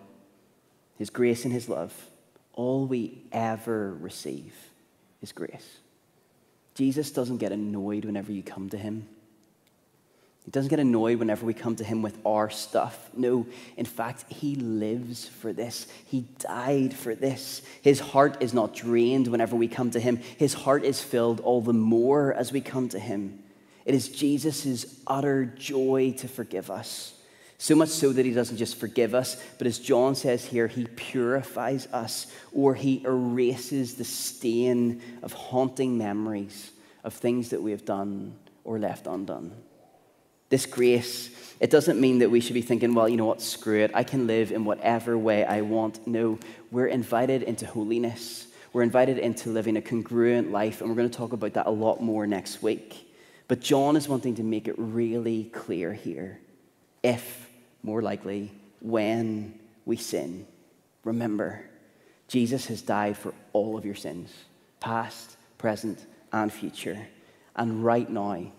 His 0.97 1.09
grace 1.09 1.45
and 1.45 1.53
His 1.53 1.69
love, 1.69 1.93
all 2.53 2.85
we 2.85 3.23
ever 3.31 3.93
receive 3.93 4.53
is 5.21 5.31
grace. 5.31 5.77
Jesus 6.75 7.09
doesn't 7.11 7.37
get 7.37 7.53
annoyed 7.53 8.03
whenever 8.03 8.31
you 8.31 8.43
come 8.43 8.69
to 8.69 8.77
Him. 8.77 9.07
He 10.45 10.51
doesn't 10.51 10.69
get 10.69 10.79
annoyed 10.79 11.17
whenever 11.17 11.43
we 11.43 11.55
come 11.55 11.75
to 11.77 11.83
him 11.83 12.03
with 12.03 12.19
our 12.23 12.51
stuff. 12.51 13.09
No, 13.15 13.47
in 13.77 13.85
fact, 13.85 14.31
he 14.31 14.55
lives 14.55 15.27
for 15.27 15.51
this. 15.51 15.87
He 16.05 16.25
died 16.37 16.93
for 16.93 17.15
this. 17.15 17.63
His 17.81 17.99
heart 17.99 18.37
is 18.41 18.53
not 18.53 18.75
drained 18.75 19.27
whenever 19.27 19.55
we 19.55 19.67
come 19.67 19.89
to 19.91 19.99
him, 19.99 20.17
his 20.37 20.53
heart 20.53 20.85
is 20.85 21.01
filled 21.01 21.39
all 21.39 21.61
the 21.61 21.73
more 21.73 22.31
as 22.31 22.51
we 22.51 22.61
come 22.61 22.89
to 22.89 22.99
him. 22.99 23.43
It 23.85 23.95
is 23.95 24.09
Jesus' 24.09 24.99
utter 25.07 25.45
joy 25.45 26.13
to 26.19 26.27
forgive 26.27 26.69
us. 26.69 27.13
So 27.57 27.75
much 27.75 27.89
so 27.89 28.11
that 28.11 28.25
he 28.25 28.31
doesn't 28.31 28.57
just 28.57 28.75
forgive 28.75 29.15
us, 29.15 29.41
but 29.57 29.65
as 29.65 29.79
John 29.79 30.13
says 30.13 30.45
here, 30.45 30.67
he 30.67 30.85
purifies 30.85 31.87
us 31.87 32.27
or 32.53 32.75
he 32.75 33.01
erases 33.03 33.95
the 33.95 34.03
stain 34.03 35.01
of 35.23 35.33
haunting 35.33 35.97
memories 35.97 36.71
of 37.03 37.13
things 37.13 37.49
that 37.49 37.63
we 37.63 37.71
have 37.71 37.85
done 37.85 38.35
or 38.63 38.77
left 38.77 39.07
undone. 39.07 39.53
This 40.49 40.65
grace, 40.65 41.29
it 41.59 41.69
doesn't 41.69 41.99
mean 41.99 42.19
that 42.19 42.29
we 42.29 42.39
should 42.39 42.53
be 42.53 42.61
thinking, 42.61 42.93
well, 42.93 43.09
you 43.09 43.17
know 43.17 43.25
what, 43.25 43.41
screw 43.41 43.79
it, 43.83 43.91
I 43.93 44.03
can 44.03 44.27
live 44.27 44.51
in 44.51 44.65
whatever 44.65 45.17
way 45.17 45.43
I 45.45 45.61
want. 45.61 46.05
No, 46.05 46.39
we're 46.71 46.87
invited 46.87 47.43
into 47.43 47.65
holiness. 47.65 48.47
We're 48.73 48.83
invited 48.83 49.19
into 49.19 49.49
living 49.49 49.77
a 49.77 49.81
congruent 49.81 50.51
life, 50.51 50.81
and 50.81 50.89
we're 50.89 50.97
going 50.97 51.09
to 51.09 51.17
talk 51.17 51.31
about 51.31 51.53
that 51.53 51.65
a 51.65 51.71
lot 51.71 52.01
more 52.01 52.27
next 52.27 52.61
week. 52.61 53.09
But 53.47 53.61
John 53.61 53.95
is 53.95 54.09
wanting 54.09 54.35
to 54.35 54.43
make 54.43 54.67
it 54.67 54.75
really 54.77 55.45
clear 55.45 55.93
here. 55.93 56.39
If, 57.01 57.49
more 57.83 58.01
likely, 58.01 58.51
when 58.81 59.57
we 59.85 59.95
sin, 59.95 60.45
remember, 61.03 61.63
Jesus 62.27 62.65
has 62.67 62.81
died 62.81 63.17
for 63.17 63.33
all 63.53 63.77
of 63.77 63.85
your 63.85 63.95
sins, 63.95 64.33
past, 64.79 65.37
present, 65.57 66.05
and 66.33 66.51
future. 66.51 67.07
And 67.55 67.83
right 67.83 68.09
now, 68.09 68.51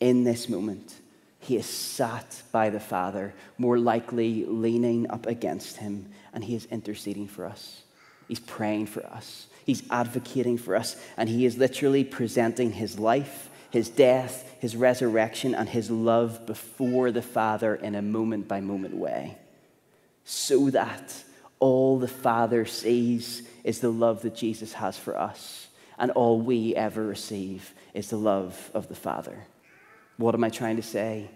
in 0.00 0.24
this 0.24 0.48
moment, 0.48 0.94
he 1.48 1.56
is 1.56 1.66
sat 1.66 2.42
by 2.52 2.70
the 2.70 2.80
Father, 2.80 3.34
more 3.56 3.78
likely 3.78 4.44
leaning 4.44 5.10
up 5.10 5.26
against 5.26 5.78
him, 5.78 6.10
and 6.32 6.44
he 6.44 6.54
is 6.54 6.66
interceding 6.66 7.26
for 7.26 7.44
us. 7.46 7.82
He's 8.28 8.40
praying 8.40 8.86
for 8.86 9.04
us. 9.06 9.46
He's 9.64 9.82
advocating 9.90 10.58
for 10.58 10.76
us, 10.76 10.96
and 11.16 11.28
he 11.28 11.44
is 11.46 11.58
literally 11.58 12.04
presenting 12.04 12.72
his 12.72 12.98
life 12.98 13.48
his 13.70 13.88
death, 13.88 14.54
his 14.60 14.74
resurrection, 14.76 15.54
and 15.54 15.68
his 15.68 15.90
love 15.90 16.46
before 16.46 17.10
the 17.10 17.22
Father 17.22 17.74
in 17.74 17.94
a 17.94 18.02
moment 18.02 18.48
by 18.48 18.60
moment 18.60 18.96
way. 18.96 19.36
So 20.24 20.70
that 20.70 21.14
all 21.58 21.98
the 21.98 22.08
Father 22.08 22.64
sees 22.64 23.42
is 23.64 23.80
the 23.80 23.90
love 23.90 24.22
that 24.22 24.34
Jesus 24.34 24.74
has 24.74 24.96
for 24.96 25.18
us, 25.18 25.68
and 25.98 26.10
all 26.12 26.40
we 26.40 26.74
ever 26.74 27.04
receive 27.04 27.74
is 27.92 28.10
the 28.10 28.16
love 28.16 28.70
of 28.72 28.88
the 28.88 28.94
Father. 28.94 29.46
What 30.16 30.34
am 30.34 30.44
I 30.44 30.50
trying 30.50 30.76
to 30.76 30.82
say? 30.82 31.30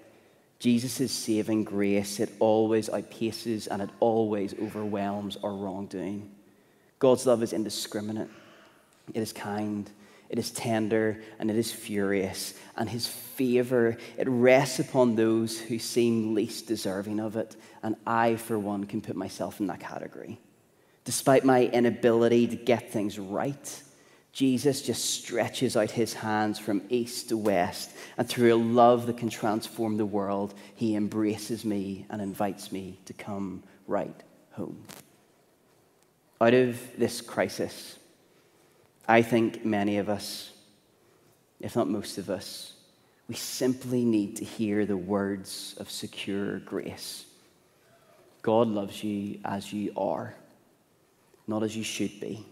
Jesus' 0.63 1.11
saving 1.11 1.65
grace, 1.65 2.21
it 2.21 2.31
always 2.39 2.89
outpaces 2.89 3.67
and 3.69 3.83
it 3.83 3.91
always 3.99 4.55
overwhelms 4.63 5.37
our 5.43 5.53
wrongdoing. 5.53 6.31
God's 7.01 7.27
love 7.27 7.43
is 7.43 7.53
indiscriminate, 7.53 8.29
it 9.13 9.21
is 9.21 9.33
kind, 9.33 9.91
it 10.29 10.39
is 10.39 10.53
tender 10.53 11.21
and 11.41 11.51
it 11.51 11.57
is 11.57 11.73
furious, 11.73 12.55
and 12.77 12.89
his 12.89 13.09
favor, 13.09 13.97
it 14.17 14.29
rests 14.29 14.79
upon 14.79 15.17
those 15.17 15.59
who 15.59 15.81
seem 15.81 16.33
least 16.33 16.69
deserving 16.69 17.19
of 17.19 17.35
it, 17.35 17.57
and 17.83 17.97
I, 18.07 18.37
for 18.37 18.57
one, 18.57 18.85
can 18.85 19.01
put 19.01 19.17
myself 19.17 19.59
in 19.59 19.67
that 19.67 19.81
category. 19.81 20.39
Despite 21.05 21.45
my 21.45 21.65
inability 21.65 22.47
to 22.47 22.55
get 22.55 22.93
things 22.93 23.19
right, 23.19 23.83
Jesus 24.33 24.81
just 24.81 25.05
stretches 25.05 25.77
out 25.77 25.91
his 25.91 26.15
hands 26.15 26.59
from 26.59 26.83
east 26.89 27.29
to 27.29 27.37
west, 27.37 27.91
and 28.17 28.27
through 28.27 28.55
a 28.55 28.57
love 28.57 29.07
that 29.07 29.19
can 29.19 29.29
transform 29.29 29.99
the 29.99 30.07
world, 30.07 30.55
he 30.75 30.97
embraces 30.97 31.65
me 31.67 32.07
and 32.09 32.23
invites 32.23 32.73
me 32.73 32.99
to 33.05 33.13
come 33.13 33.63
right 33.87 34.23
home. 34.53 34.83
Out 36.41 36.55
of 36.55 36.81
this 36.97 37.21
crisis, 37.21 37.99
I 39.07 39.21
think 39.21 39.67
many 39.67 39.99
of 39.99 40.09
us, 40.09 40.53
if 41.61 41.77
not 41.77 41.89
most 41.89 42.17
of 42.17 42.31
us, 42.31 42.73
we 43.29 43.35
simply 43.35 44.05
need 44.05 44.37
to 44.37 44.45
hear 44.45 44.87
the 44.87 44.97
words 44.97 45.75
of 45.79 45.91
secure 45.91 46.59
grace. 46.61 47.27
God 48.41 48.67
loves 48.67 49.05
you 49.05 49.41
as 49.45 49.73
you 49.73 49.93
are, 49.97 50.35
not 51.47 51.63
as 51.63 51.77
you 51.77 51.85
should 51.85 52.19
be. 52.19 52.45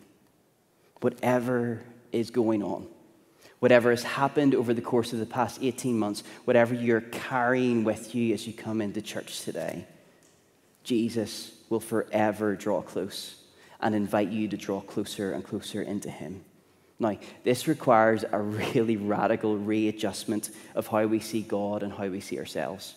Whatever 1.01 1.81
is 2.13 2.31
going 2.31 2.63
on, 2.63 2.87
whatever 3.61 3.91
has 3.91 4.03
happened 4.03 4.55
over 4.55 4.75
the 4.75 4.83
course 4.83 5.13
of 5.13 5.19
the 5.19 5.27
past 5.27 5.61
18 5.63 5.99
months, 5.99 6.23
whatever 6.45 6.75
you're 6.75 7.01
carrying 7.01 7.85
with 7.85 8.15
you 8.15 8.35
as 8.35 8.47
you 8.47 8.53
come 8.53 8.81
into 8.81 9.01
church 9.01 9.43
today, 9.43 9.87
Jesus 10.85 11.53
will 11.69 11.81
forever 11.81 12.57
draw 12.57 12.83
close 12.83 13.37
and 13.81 13.95
invite 13.95 14.31
you 14.31 14.49
to 14.49 14.57
draw 14.57 14.81
closer 14.81 15.33
and 15.33 15.45
closer 15.45 15.83
into 15.83 16.11
Him. 16.11 16.45
Now, 16.99 17.19
this 17.45 17.67
requires 17.67 18.25
a 18.31 18.39
really 18.39 18.99
radical 18.99 19.57
readjustment 19.57 20.51
of 20.75 20.87
how 20.87 21.07
we 21.07 21.21
see 21.21 21.41
God 21.41 21.83
and 21.83 21.93
how 21.93 22.09
we 22.09 22.21
see 22.21 22.39
ourselves, 22.39 22.95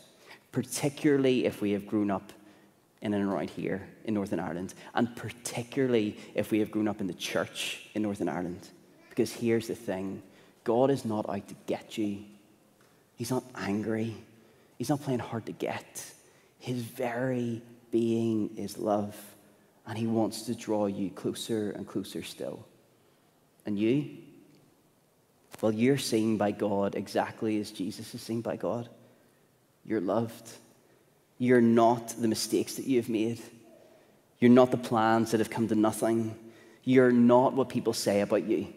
particularly 0.52 1.46
if 1.46 1.62
we 1.62 1.72
have 1.72 1.88
grown 1.88 2.12
up 2.12 2.34
in 3.04 3.14
and 3.14 3.30
around 3.30 3.50
here 3.50 3.86
in 4.06 4.14
Northern 4.14 4.40
Ireland, 4.40 4.74
and 4.96 5.14
particularly 5.16 6.18
if 6.34 6.52
we 6.52 6.60
have 6.60 6.72
grown 6.72 6.88
up 6.88 7.02
in 7.02 7.08
the 7.08 7.14
church 7.14 7.90
in 7.94 8.02
Northern 8.02 8.30
Ireland. 8.30 8.68
Because 9.10 9.32
here's 9.32 9.68
the 9.68 9.76
thing 9.76 10.24
God 10.64 10.90
is 10.90 11.06
not 11.06 11.30
out 11.30 11.48
to 11.50 11.56
get 11.68 11.98
you, 11.98 12.24
He's 13.16 13.30
not 13.30 13.44
angry, 13.56 14.16
He's 14.78 14.90
not 14.90 15.02
playing 15.02 15.20
hard 15.20 15.46
to 15.46 15.52
get. 15.52 16.12
His 16.60 16.78
very 16.78 17.62
being 17.92 18.56
is 18.56 18.78
love 18.78 19.18
and 19.86 19.98
He 19.98 20.08
wants 20.08 20.44
to 20.44 20.56
draw 20.56 20.86
you 20.86 21.10
closer 21.10 21.72
and 21.72 21.86
closer 21.86 22.24
still. 22.24 22.66
And 23.66 23.78
you? 23.78 24.18
Well, 25.62 25.74
you're 25.74 25.98
seen 25.98 26.38
by 26.38 26.52
God 26.52 26.96
exactly 26.96 27.60
as 27.60 27.72
Jesus 27.72 28.14
is 28.16 28.22
seen 28.22 28.42
by 28.42 28.56
God. 28.56 28.90
You're 29.86 30.02
loved. 30.02 30.50
You're 31.44 31.60
not 31.60 32.16
the 32.18 32.30
mistakes 32.30 32.76
that 32.76 32.86
you 32.86 33.02
have 33.02 33.10
made. 33.10 33.38
You're 34.40 34.50
not 34.50 34.72
the 34.72 34.78
plans 34.78 35.32
that 35.32 35.42
have 35.42 35.50
come 35.50 35.68
to 35.68 35.76
nothing. 35.76 36.38
You're 36.86 37.12
not 37.12 37.52
what 37.54 37.68
people 37.68 37.92
say 37.92 38.22
about 38.22 38.46
you. 38.46 38.68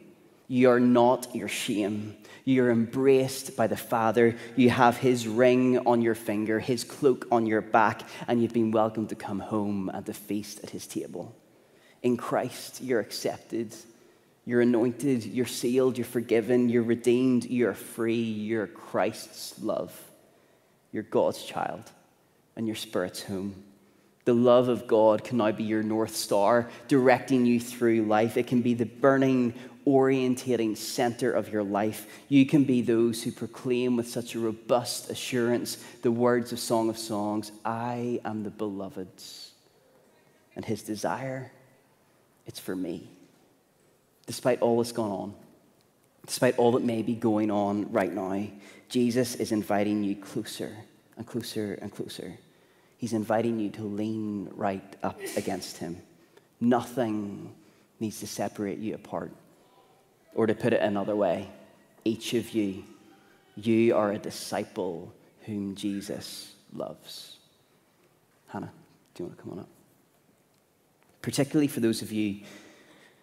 You're 0.49 0.81
not 0.81 1.33
your 1.33 1.47
shame. 1.47 2.17
You're 2.45 2.73
embraced 2.73 3.57
by 3.57 3.69
the 3.69 3.77
Father. 3.77 4.35
You 4.57 4.71
have 4.71 4.97
His 4.97 5.29
ring 5.29 5.87
on 5.87 6.03
your 6.03 6.17
finger, 6.17 6.59
His 6.59 6.83
cloak 6.83 7.29
on 7.31 7.47
your 7.47 7.61
back, 7.61 8.03
and 8.27 8.43
you've 8.43 8.53
been 8.53 8.73
welcomed 8.73 9.11
to 9.11 9.15
come 9.15 9.39
home 9.39 9.89
and 9.89 10.05
to 10.05 10.13
feast 10.13 10.59
at 10.65 10.71
His 10.71 10.89
table. 10.89 11.37
In 12.03 12.17
Christ, 12.17 12.81
you're 12.83 12.99
accepted. 12.99 13.77
You're 14.45 14.63
anointed. 14.63 15.25
You're 15.25 15.47
sealed. 15.47 15.99
You're 15.99 16.05
forgiven. 16.05 16.69
You're 16.69 16.83
redeemed. 16.83 17.45
You're 17.45 17.75
free. 17.75 18.25
You're 18.25 18.67
Christ's 18.67 19.63
love. 19.63 19.93
You're 20.91 21.05
God's 21.05 21.45
child, 21.45 21.93
and 22.57 22.67
your 22.67 22.77
spirit's 22.77 23.23
home. 23.23 23.63
The 24.25 24.35
love 24.35 24.69
of 24.69 24.89
God 24.89 25.23
can 25.23 25.39
now 25.39 25.53
be 25.53 25.63
your 25.63 25.85
North 25.85 26.17
Star, 26.17 26.69
directing 26.89 27.47
you 27.47 27.61
through 27.61 28.03
life. 28.03 28.37
It 28.37 28.49
can 28.49 28.61
be 28.61 28.75
the 28.75 28.87
burning 28.87 29.55
orientating 29.87 30.77
center 30.77 31.31
of 31.31 31.53
your 31.53 31.63
life. 31.63 32.09
You 32.29 32.45
can 32.45 32.65
be 32.65 32.83
those 32.83 33.23
who 33.23 33.31
proclaim 33.31 33.97
with 33.97 34.09
such 34.09 34.35
a 34.35 34.41
robust 34.41 35.11
assurance 35.11 35.77
the 36.03 36.11
words 36.11 36.53
of 36.53 36.59
Song 36.59 36.89
of 36.89 36.99
Songs 36.99 37.53
I 37.65 38.21
am 38.25 38.43
the 38.43 38.51
beloved's, 38.51 39.53
and 40.57 40.65
his 40.65 40.83
desire, 40.83 41.53
it's 42.47 42.59
for 42.59 42.75
me. 42.75 43.09
Despite 44.27 44.61
all 44.61 44.79
that's 44.79 44.91
gone 44.91 45.13
on, 45.13 45.35
despite 46.27 46.59
all 46.59 46.73
that 46.73 46.83
may 46.83 47.03
be 47.03 47.15
going 47.15 47.53
on 47.53 47.93
right 47.93 48.13
now, 48.13 48.49
Jesus 48.89 49.37
is 49.37 49.53
inviting 49.53 50.03
you 50.03 50.17
closer 50.17 50.77
and 51.17 51.25
closer 51.25 51.79
and 51.81 51.93
closer. 51.93 52.39
He's 52.99 53.13
inviting 53.13 53.59
you 53.59 53.71
to 53.71 53.83
lean 53.83 54.49
right 54.55 54.97
up 55.03 55.21
against 55.37 55.79
him. 55.79 55.99
Nothing 56.61 57.55
needs 58.01 58.21
to 58.21 58.27
separate 58.27 58.79
you 58.79 58.95
apart. 58.95 59.33
Or 60.35 60.47
to 60.47 60.55
put 60.55 60.73
it 60.73 60.81
another 60.81 61.17
way, 61.17 61.49
each 62.05 62.35
of 62.35 62.51
you, 62.51 62.85
you 63.57 63.95
are 63.97 64.13
a 64.13 64.19
disciple 64.19 65.13
whom 65.43 65.75
Jesus 65.75 66.53
loves. 66.73 67.37
Hannah, 68.49 68.73
do 69.15 69.23
you 69.23 69.27
want 69.29 69.39
to 69.39 69.43
come 69.43 69.53
on 69.53 69.59
up? 69.61 69.69
Particularly 71.23 71.69
for 71.69 71.81
those 71.81 72.03
of 72.03 72.13
you 72.13 72.41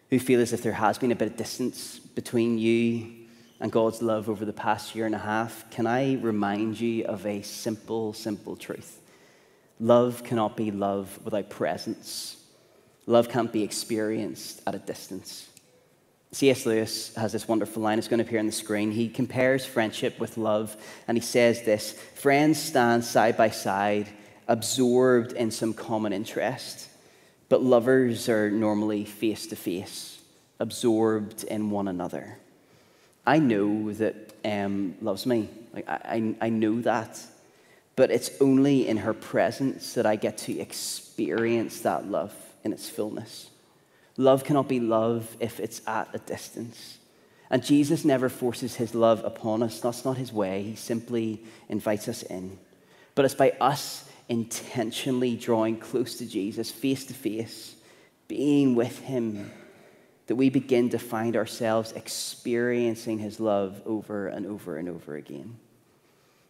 who 0.09 0.19
feel 0.19 0.41
as 0.41 0.53
if 0.53 0.61
there 0.61 0.73
has 0.73 0.97
been 0.97 1.11
a 1.11 1.15
bit 1.15 1.29
of 1.29 1.37
distance 1.37 1.99
between 1.99 2.57
you 2.57 3.25
and 3.59 3.71
God's 3.71 4.01
love 4.01 4.29
over 4.29 4.43
the 4.45 4.53
past 4.53 4.93
year 4.93 5.05
and 5.05 5.15
a 5.15 5.19
half, 5.19 5.69
can 5.71 5.87
I 5.87 6.15
remind 6.15 6.79
you 6.79 7.05
of 7.05 7.25
a 7.25 7.41
simple, 7.41 8.13
simple 8.13 8.55
truth? 8.55 8.99
Love 9.79 10.23
cannot 10.23 10.55
be 10.55 10.71
love 10.71 11.19
without 11.23 11.49
presence. 11.49 12.37
Love 13.05 13.29
can't 13.29 13.51
be 13.51 13.63
experienced 13.63 14.61
at 14.65 14.75
a 14.75 14.79
distance. 14.79 15.49
C.S. 16.31 16.65
Lewis 16.65 17.13
has 17.15 17.31
this 17.31 17.47
wonderful 17.47 17.83
line, 17.83 17.99
it's 17.99 18.07
going 18.07 18.17
to 18.17 18.25
appear 18.25 18.39
on 18.39 18.47
the 18.47 18.51
screen. 18.51 18.91
He 18.91 19.07
compares 19.07 19.65
friendship 19.65 20.19
with 20.19 20.37
love, 20.37 20.75
and 21.07 21.15
he 21.15 21.21
says 21.21 21.61
this 21.61 21.93
Friends 22.15 22.59
stand 22.59 23.05
side 23.05 23.37
by 23.37 23.49
side, 23.49 24.09
absorbed 24.47 25.33
in 25.33 25.51
some 25.51 25.73
common 25.73 26.11
interest, 26.11 26.89
but 27.49 27.61
lovers 27.61 28.29
are 28.29 28.49
normally 28.49 29.05
face 29.05 29.45
to 29.47 29.55
face, 29.55 30.19
absorbed 30.59 31.43
in 31.43 31.69
one 31.69 31.87
another. 31.87 32.39
I 33.25 33.37
know 33.37 33.93
that 33.93 34.33
M 34.43 34.95
loves 35.01 35.25
me. 35.25 35.49
Like, 35.71 35.87
I, 35.87 36.35
I 36.41 36.49
know 36.49 36.81
that. 36.81 37.19
But 37.95 38.11
it's 38.11 38.31
only 38.41 38.87
in 38.87 38.97
her 38.97 39.13
presence 39.13 39.93
that 39.93 40.05
I 40.05 40.15
get 40.15 40.37
to 40.39 40.59
experience 40.59 41.81
that 41.81 42.07
love 42.07 42.33
in 42.63 42.73
its 42.73 42.89
fullness. 42.89 43.49
Love 44.17 44.43
cannot 44.43 44.67
be 44.67 44.79
love 44.79 45.35
if 45.39 45.59
it's 45.59 45.81
at 45.87 46.09
a 46.13 46.19
distance. 46.19 46.97
And 47.49 47.63
Jesus 47.63 48.03
never 48.03 48.29
forces 48.29 48.75
his 48.75 48.95
love 48.95 49.23
upon 49.23 49.61
us. 49.61 49.79
That's 49.79 50.05
not 50.05 50.17
his 50.17 50.33
way. 50.33 50.63
He 50.63 50.75
simply 50.75 51.43
invites 51.69 52.07
us 52.07 52.23
in. 52.23 52.57
But 53.15 53.25
it's 53.25 53.35
by 53.35 53.51
us 53.61 54.09
intentionally 54.29 55.35
drawing 55.35 55.77
close 55.77 56.17
to 56.17 56.25
Jesus, 56.25 56.71
face 56.71 57.05
to 57.05 57.13
face, 57.13 57.75
being 58.27 58.73
with 58.73 58.99
him, 58.99 59.51
that 60.27 60.35
we 60.35 60.49
begin 60.49 60.89
to 60.89 60.97
find 60.97 61.35
ourselves 61.35 61.91
experiencing 61.91 63.19
his 63.19 63.39
love 63.39 63.81
over 63.85 64.27
and 64.27 64.47
over 64.47 64.77
and 64.77 64.89
over 64.89 65.15
again. 65.15 65.57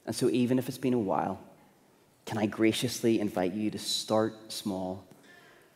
And 0.06 0.16
so, 0.16 0.30
even 0.30 0.60
if 0.60 0.68
it's 0.68 0.78
been 0.78 0.94
a 0.94 1.00
while, 1.00 1.40
can 2.26 2.38
I 2.38 2.46
graciously 2.46 3.20
invite 3.20 3.54
you 3.54 3.72
to 3.72 3.80
start 3.80 4.52
small 4.52 5.06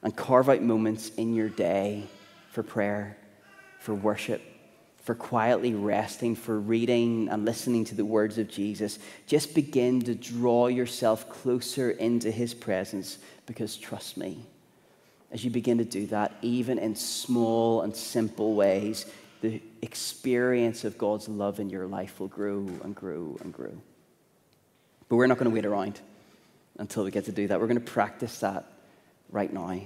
and 0.03 0.15
carve 0.15 0.49
out 0.49 0.61
moments 0.61 1.09
in 1.09 1.33
your 1.33 1.49
day 1.49 2.03
for 2.51 2.63
prayer, 2.63 3.17
for 3.79 3.93
worship, 3.93 4.41
for 5.07 5.15
quietly 5.15 5.73
resting, 5.73 6.35
for 6.35 6.59
reading 6.59 7.29
and 7.29 7.45
listening 7.45 7.85
to 7.85 7.95
the 7.95 8.05
words 8.05 8.37
of 8.37 8.49
Jesus. 8.49 8.99
Just 9.25 9.55
begin 9.55 10.01
to 10.01 10.13
draw 10.13 10.67
yourself 10.67 11.29
closer 11.29 11.91
into 11.91 12.29
his 12.29 12.53
presence 12.53 13.17
because 13.45 13.77
trust 13.77 14.17
me, 14.17 14.45
as 15.31 15.45
you 15.45 15.49
begin 15.49 15.77
to 15.77 15.85
do 15.85 16.07
that, 16.07 16.33
even 16.41 16.77
in 16.77 16.95
small 16.95 17.81
and 17.81 17.95
simple 17.95 18.53
ways, 18.55 19.05
the 19.41 19.61
experience 19.81 20.83
of 20.83 20.97
God's 20.97 21.29
love 21.29 21.59
in 21.59 21.69
your 21.69 21.85
life 21.85 22.19
will 22.19 22.27
grow 22.27 22.67
and 22.83 22.95
grow 22.95 23.37
and 23.41 23.53
grow. 23.53 23.81
But 25.09 25.15
we're 25.15 25.27
not 25.27 25.37
going 25.37 25.49
to 25.49 25.55
wait 25.55 25.65
around 25.65 25.99
until 26.77 27.03
we 27.03 27.11
get 27.11 27.25
to 27.25 27.31
do 27.31 27.47
that. 27.47 27.59
We're 27.59 27.67
going 27.67 27.79
to 27.79 27.91
practice 27.91 28.39
that 28.39 28.65
right 29.31 29.51
now. 29.51 29.79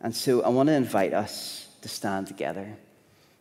And 0.00 0.14
so 0.14 0.42
I 0.42 0.48
want 0.48 0.68
to 0.68 0.74
invite 0.74 1.12
us 1.12 1.68
to 1.82 1.88
stand 1.88 2.26
together 2.26 2.76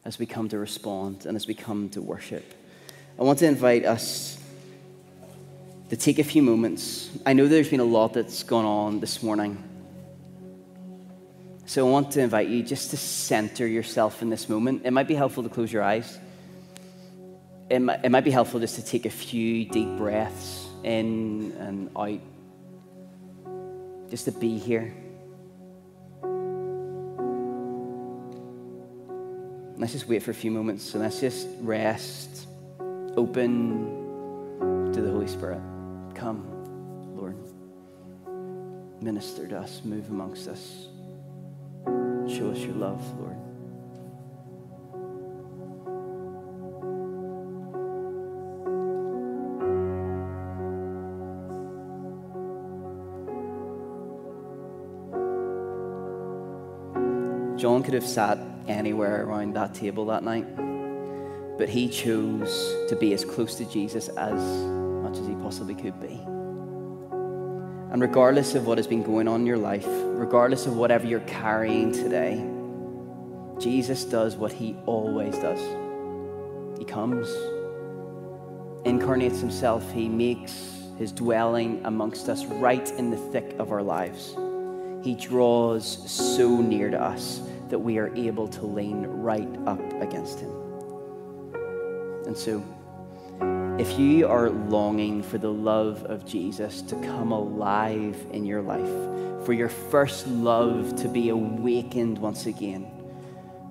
as 0.05 0.19
we 0.19 0.25
come 0.25 0.49
to 0.49 0.57
respond 0.57 1.25
and 1.25 1.35
as 1.35 1.47
we 1.47 1.53
come 1.53 1.89
to 1.89 2.01
worship. 2.01 2.53
I 3.19 3.23
want 3.23 3.39
to 3.39 3.47
invite 3.47 3.85
us 3.85 4.37
to 5.89 5.95
take 5.95 6.19
a 6.19 6.23
few 6.23 6.41
moments. 6.41 7.09
I 7.25 7.33
know 7.33 7.47
there's 7.47 7.69
been 7.69 7.79
a 7.79 7.85
lot 7.85 8.13
that's 8.13 8.43
gone 8.43 8.65
on 8.65 8.99
this 8.99 9.21
morning. 9.21 9.61
So 11.65 11.87
I 11.87 11.91
want 11.91 12.11
to 12.11 12.21
invite 12.21 12.49
you 12.49 12.63
just 12.63 12.89
to 12.89 12.97
center 12.97 13.65
yourself 13.65 14.21
in 14.21 14.29
this 14.29 14.49
moment. 14.49 14.81
It 14.85 14.91
might 14.91 15.07
be 15.07 15.15
helpful 15.15 15.43
to 15.43 15.49
close 15.49 15.71
your 15.71 15.83
eyes. 15.83 16.17
It 17.69 17.79
might, 17.79 18.03
it 18.03 18.09
might 18.09 18.23
be 18.23 18.31
helpful 18.31 18.59
just 18.59 18.75
to 18.75 18.85
take 18.85 19.05
a 19.05 19.09
few 19.09 19.65
deep 19.65 19.97
breaths 19.97 20.62
in 20.83 21.55
and 21.59 21.89
out 21.97 22.19
just 24.09 24.25
to 24.25 24.31
be 24.31 24.57
here. 24.57 24.93
Let's 29.77 29.91
just 29.91 30.07
wait 30.07 30.23
for 30.23 30.31
a 30.31 30.35
few 30.35 30.51
moments 30.51 30.93
and 30.93 31.03
let's 31.03 31.19
just 31.19 31.47
rest, 31.61 32.47
open 33.17 34.91
to 34.93 35.01
the 35.01 35.11
Holy 35.11 35.27
Spirit. 35.27 35.61
Come, 36.13 36.45
Lord. 37.17 37.35
Minister 39.01 39.47
to 39.47 39.59
us, 39.59 39.81
move 39.83 40.09
amongst 40.09 40.47
us. 40.47 40.87
Show 42.27 42.51
us 42.51 42.59
your 42.59 42.75
love, 42.75 43.01
Lord. 43.19 43.35
John 57.63 57.81
could 57.81 57.93
have 57.93 58.05
sat 58.05 58.37
anywhere 58.67 59.23
around 59.23 59.55
that 59.55 59.73
table 59.73 60.07
that 60.07 60.21
night, 60.21 60.45
but 61.57 61.69
he 61.69 61.87
chose 61.87 62.75
to 62.89 62.95
be 62.97 63.13
as 63.13 63.23
close 63.23 63.55
to 63.55 63.63
Jesus 63.63 64.09
as 64.09 64.37
much 65.01 65.17
as 65.17 65.25
he 65.25 65.33
possibly 65.35 65.73
could 65.73 65.97
be. 66.01 66.19
And 67.93 68.01
regardless 68.01 68.53
of 68.55 68.67
what 68.67 68.77
has 68.77 68.85
been 68.85 69.01
going 69.01 69.29
on 69.29 69.39
in 69.39 69.47
your 69.47 69.57
life, 69.57 69.85
regardless 69.87 70.65
of 70.65 70.75
whatever 70.75 71.07
you're 71.07 71.21
carrying 71.21 71.93
today, 71.93 72.45
Jesus 73.61 74.03
does 74.03 74.35
what 74.35 74.51
he 74.51 74.75
always 74.85 75.37
does. 75.37 75.61
He 76.77 76.83
comes, 76.83 77.33
incarnates 78.83 79.39
himself, 79.39 79.89
he 79.93 80.09
makes 80.09 80.81
his 80.97 81.13
dwelling 81.13 81.79
amongst 81.85 82.27
us 82.27 82.43
right 82.43 82.91
in 82.97 83.09
the 83.09 83.15
thick 83.31 83.55
of 83.57 83.71
our 83.71 83.81
lives. 83.81 84.35
He 85.01 85.15
draws 85.15 86.11
so 86.11 86.59
near 86.59 86.91
to 86.91 87.01
us 87.01 87.39
that 87.69 87.79
we 87.79 87.97
are 87.97 88.13
able 88.15 88.47
to 88.47 88.65
lean 88.65 89.05
right 89.05 89.49
up 89.65 89.81
against 90.01 90.39
Him. 90.39 90.51
And 92.25 92.37
so, 92.37 92.63
if 93.79 93.97
you 93.97 94.27
are 94.27 94.49
longing 94.49 95.23
for 95.23 95.37
the 95.37 95.51
love 95.51 96.03
of 96.05 96.25
Jesus 96.25 96.81
to 96.83 96.95
come 96.95 97.31
alive 97.31 98.15
in 98.31 98.45
your 98.45 98.61
life, 98.61 99.45
for 99.45 99.53
your 99.53 99.69
first 99.69 100.27
love 100.27 100.95
to 100.97 101.07
be 101.07 101.29
awakened 101.29 102.17
once 102.17 102.45
again, 102.45 102.89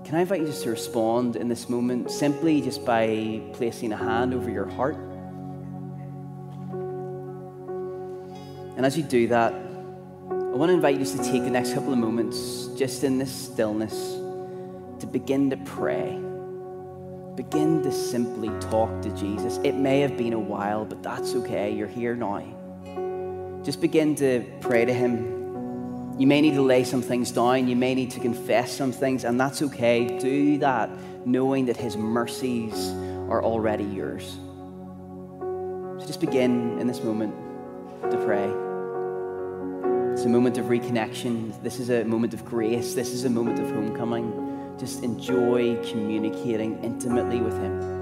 can 0.04 0.16
I 0.16 0.22
invite 0.22 0.40
you 0.40 0.46
just 0.46 0.64
to 0.64 0.70
respond 0.70 1.36
in 1.36 1.48
this 1.48 1.68
moment 1.68 2.10
simply 2.10 2.60
just 2.60 2.84
by 2.84 3.40
placing 3.52 3.92
a 3.92 3.96
hand 3.96 4.34
over 4.34 4.50
your 4.50 4.66
heart? 4.66 4.96
And 8.76 8.84
as 8.84 8.96
you 8.96 9.04
do 9.04 9.28
that, 9.28 9.54
I 10.52 10.54
want 10.54 10.68
to 10.68 10.74
invite 10.74 10.98
you 10.98 11.06
to 11.06 11.16
take 11.16 11.44
the 11.44 11.50
next 11.50 11.72
couple 11.72 11.94
of 11.94 11.98
moments, 11.98 12.66
just 12.76 13.04
in 13.04 13.16
this 13.16 13.32
stillness, 13.32 13.94
to 15.00 15.06
begin 15.10 15.48
to 15.48 15.56
pray. 15.56 16.10
Begin 17.36 17.82
to 17.82 17.90
simply 17.90 18.50
talk 18.60 19.00
to 19.00 19.08
Jesus. 19.16 19.58
It 19.64 19.72
may 19.72 20.00
have 20.00 20.18
been 20.18 20.34
a 20.34 20.38
while, 20.38 20.84
but 20.84 21.02
that's 21.02 21.34
okay. 21.36 21.74
You're 21.74 21.88
here 21.88 22.14
now. 22.14 23.62
Just 23.64 23.80
begin 23.80 24.14
to 24.16 24.44
pray 24.60 24.84
to 24.84 24.92
Him. 24.92 26.18
You 26.18 26.26
may 26.26 26.42
need 26.42 26.52
to 26.52 26.62
lay 26.62 26.84
some 26.84 27.00
things 27.00 27.30
down. 27.30 27.66
You 27.66 27.74
may 27.74 27.94
need 27.94 28.10
to 28.10 28.20
confess 28.20 28.76
some 28.76 28.92
things, 28.92 29.24
and 29.24 29.40
that's 29.40 29.62
okay. 29.62 30.18
Do 30.18 30.58
that 30.58 30.90
knowing 31.24 31.64
that 31.64 31.78
His 31.78 31.96
mercies 31.96 32.90
are 33.30 33.42
already 33.42 33.84
yours. 33.84 34.36
So 35.98 36.04
just 36.06 36.20
begin 36.20 36.78
in 36.78 36.86
this 36.86 37.02
moment 37.02 37.34
to 38.10 38.18
pray. 38.26 38.71
It's 40.22 40.28
a 40.28 40.30
moment 40.30 40.56
of 40.56 40.66
reconnection. 40.66 41.60
This 41.64 41.80
is 41.80 41.90
a 41.90 42.04
moment 42.04 42.32
of 42.32 42.44
grace. 42.44 42.94
This 42.94 43.10
is 43.10 43.24
a 43.24 43.28
moment 43.28 43.58
of 43.58 43.68
homecoming. 43.68 44.76
Just 44.78 45.02
enjoy 45.02 45.74
communicating 45.82 46.78
intimately 46.84 47.40
with 47.40 47.54
Him. 47.54 48.01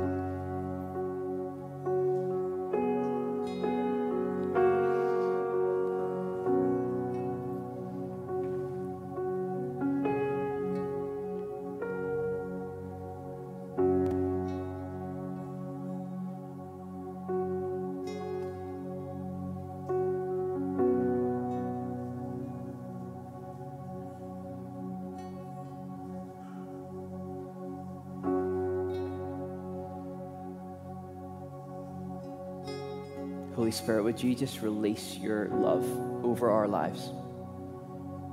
Just 34.20 34.60
release 34.60 35.16
your 35.16 35.48
love 35.48 35.84
over 36.24 36.50
our 36.50 36.68
lives? 36.68 37.10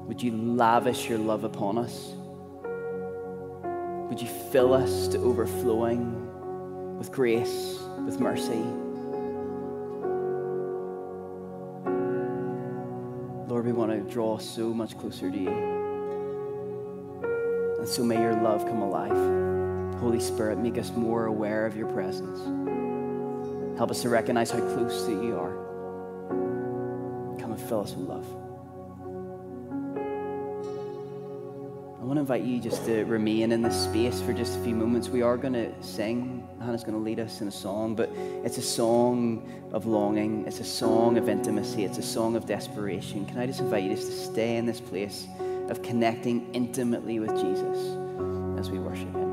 Would 0.05 0.21
you 0.21 0.31
lavish 0.31 1.07
your 1.07 1.17
love 1.17 1.45
upon 1.45 1.77
us? 1.77 2.11
Would 4.09 4.21
you 4.21 4.27
fill 4.51 4.73
us 4.73 5.07
to 5.09 5.17
overflowing 5.19 6.97
with 6.97 7.11
grace, 7.11 7.79
with 8.05 8.19
mercy? 8.19 8.63
Lord, 13.49 13.65
we 13.65 13.71
want 13.71 13.91
to 13.91 14.01
draw 14.11 14.37
so 14.39 14.73
much 14.73 14.97
closer 14.97 15.31
to 15.31 15.37
you. 15.37 15.49
And 17.79 17.87
so 17.87 18.03
may 18.03 18.19
your 18.21 18.35
love 18.35 18.65
come 18.65 18.81
alive. 18.81 20.01
Holy 20.01 20.19
Spirit, 20.19 20.57
make 20.59 20.77
us 20.77 20.91
more 20.91 21.27
aware 21.27 21.65
of 21.65 21.77
your 21.77 21.87
presence. 21.87 22.39
Help 23.77 23.89
us 23.89 24.01
to 24.01 24.09
recognize 24.09 24.51
how 24.51 24.59
close 24.59 25.05
that 25.05 25.23
you 25.23 25.37
are. 25.37 25.56
Fill 27.67 27.81
us 27.81 27.93
with 27.93 28.07
love. 28.07 28.25
I 31.99 32.03
want 32.05 32.15
to 32.15 32.21
invite 32.21 32.43
you 32.43 32.61
just 32.61 32.85
to 32.85 33.03
remain 33.03 33.51
in 33.51 33.61
this 33.61 33.75
space 33.75 34.21
for 34.21 34.31
just 34.31 34.57
a 34.57 34.63
few 34.63 34.73
moments. 34.73 35.09
We 35.09 35.21
are 35.21 35.35
going 35.35 35.51
to 35.51 35.73
sing. 35.83 36.47
Hannah's 36.61 36.85
going 36.85 36.93
to 36.93 37.03
lead 37.03 37.19
us 37.19 37.41
in 37.41 37.49
a 37.49 37.51
song, 37.51 37.95
but 37.95 38.09
it's 38.45 38.57
a 38.57 38.61
song 38.61 39.51
of 39.73 39.85
longing. 39.85 40.45
It's 40.47 40.61
a 40.61 40.63
song 40.63 41.17
of 41.17 41.27
intimacy. 41.27 41.83
It's 41.83 41.97
a 41.97 42.03
song 42.03 42.37
of 42.37 42.45
desperation. 42.45 43.25
Can 43.25 43.37
I 43.37 43.45
just 43.45 43.59
invite 43.59 43.83
you 43.83 43.93
just 43.93 44.07
to 44.07 44.17
stay 44.17 44.55
in 44.55 44.65
this 44.65 44.79
place 44.79 45.27
of 45.67 45.81
connecting 45.81 46.53
intimately 46.53 47.19
with 47.19 47.31
Jesus 47.31 47.97
as 48.57 48.71
we 48.71 48.79
worship 48.79 49.13
Him? 49.13 49.26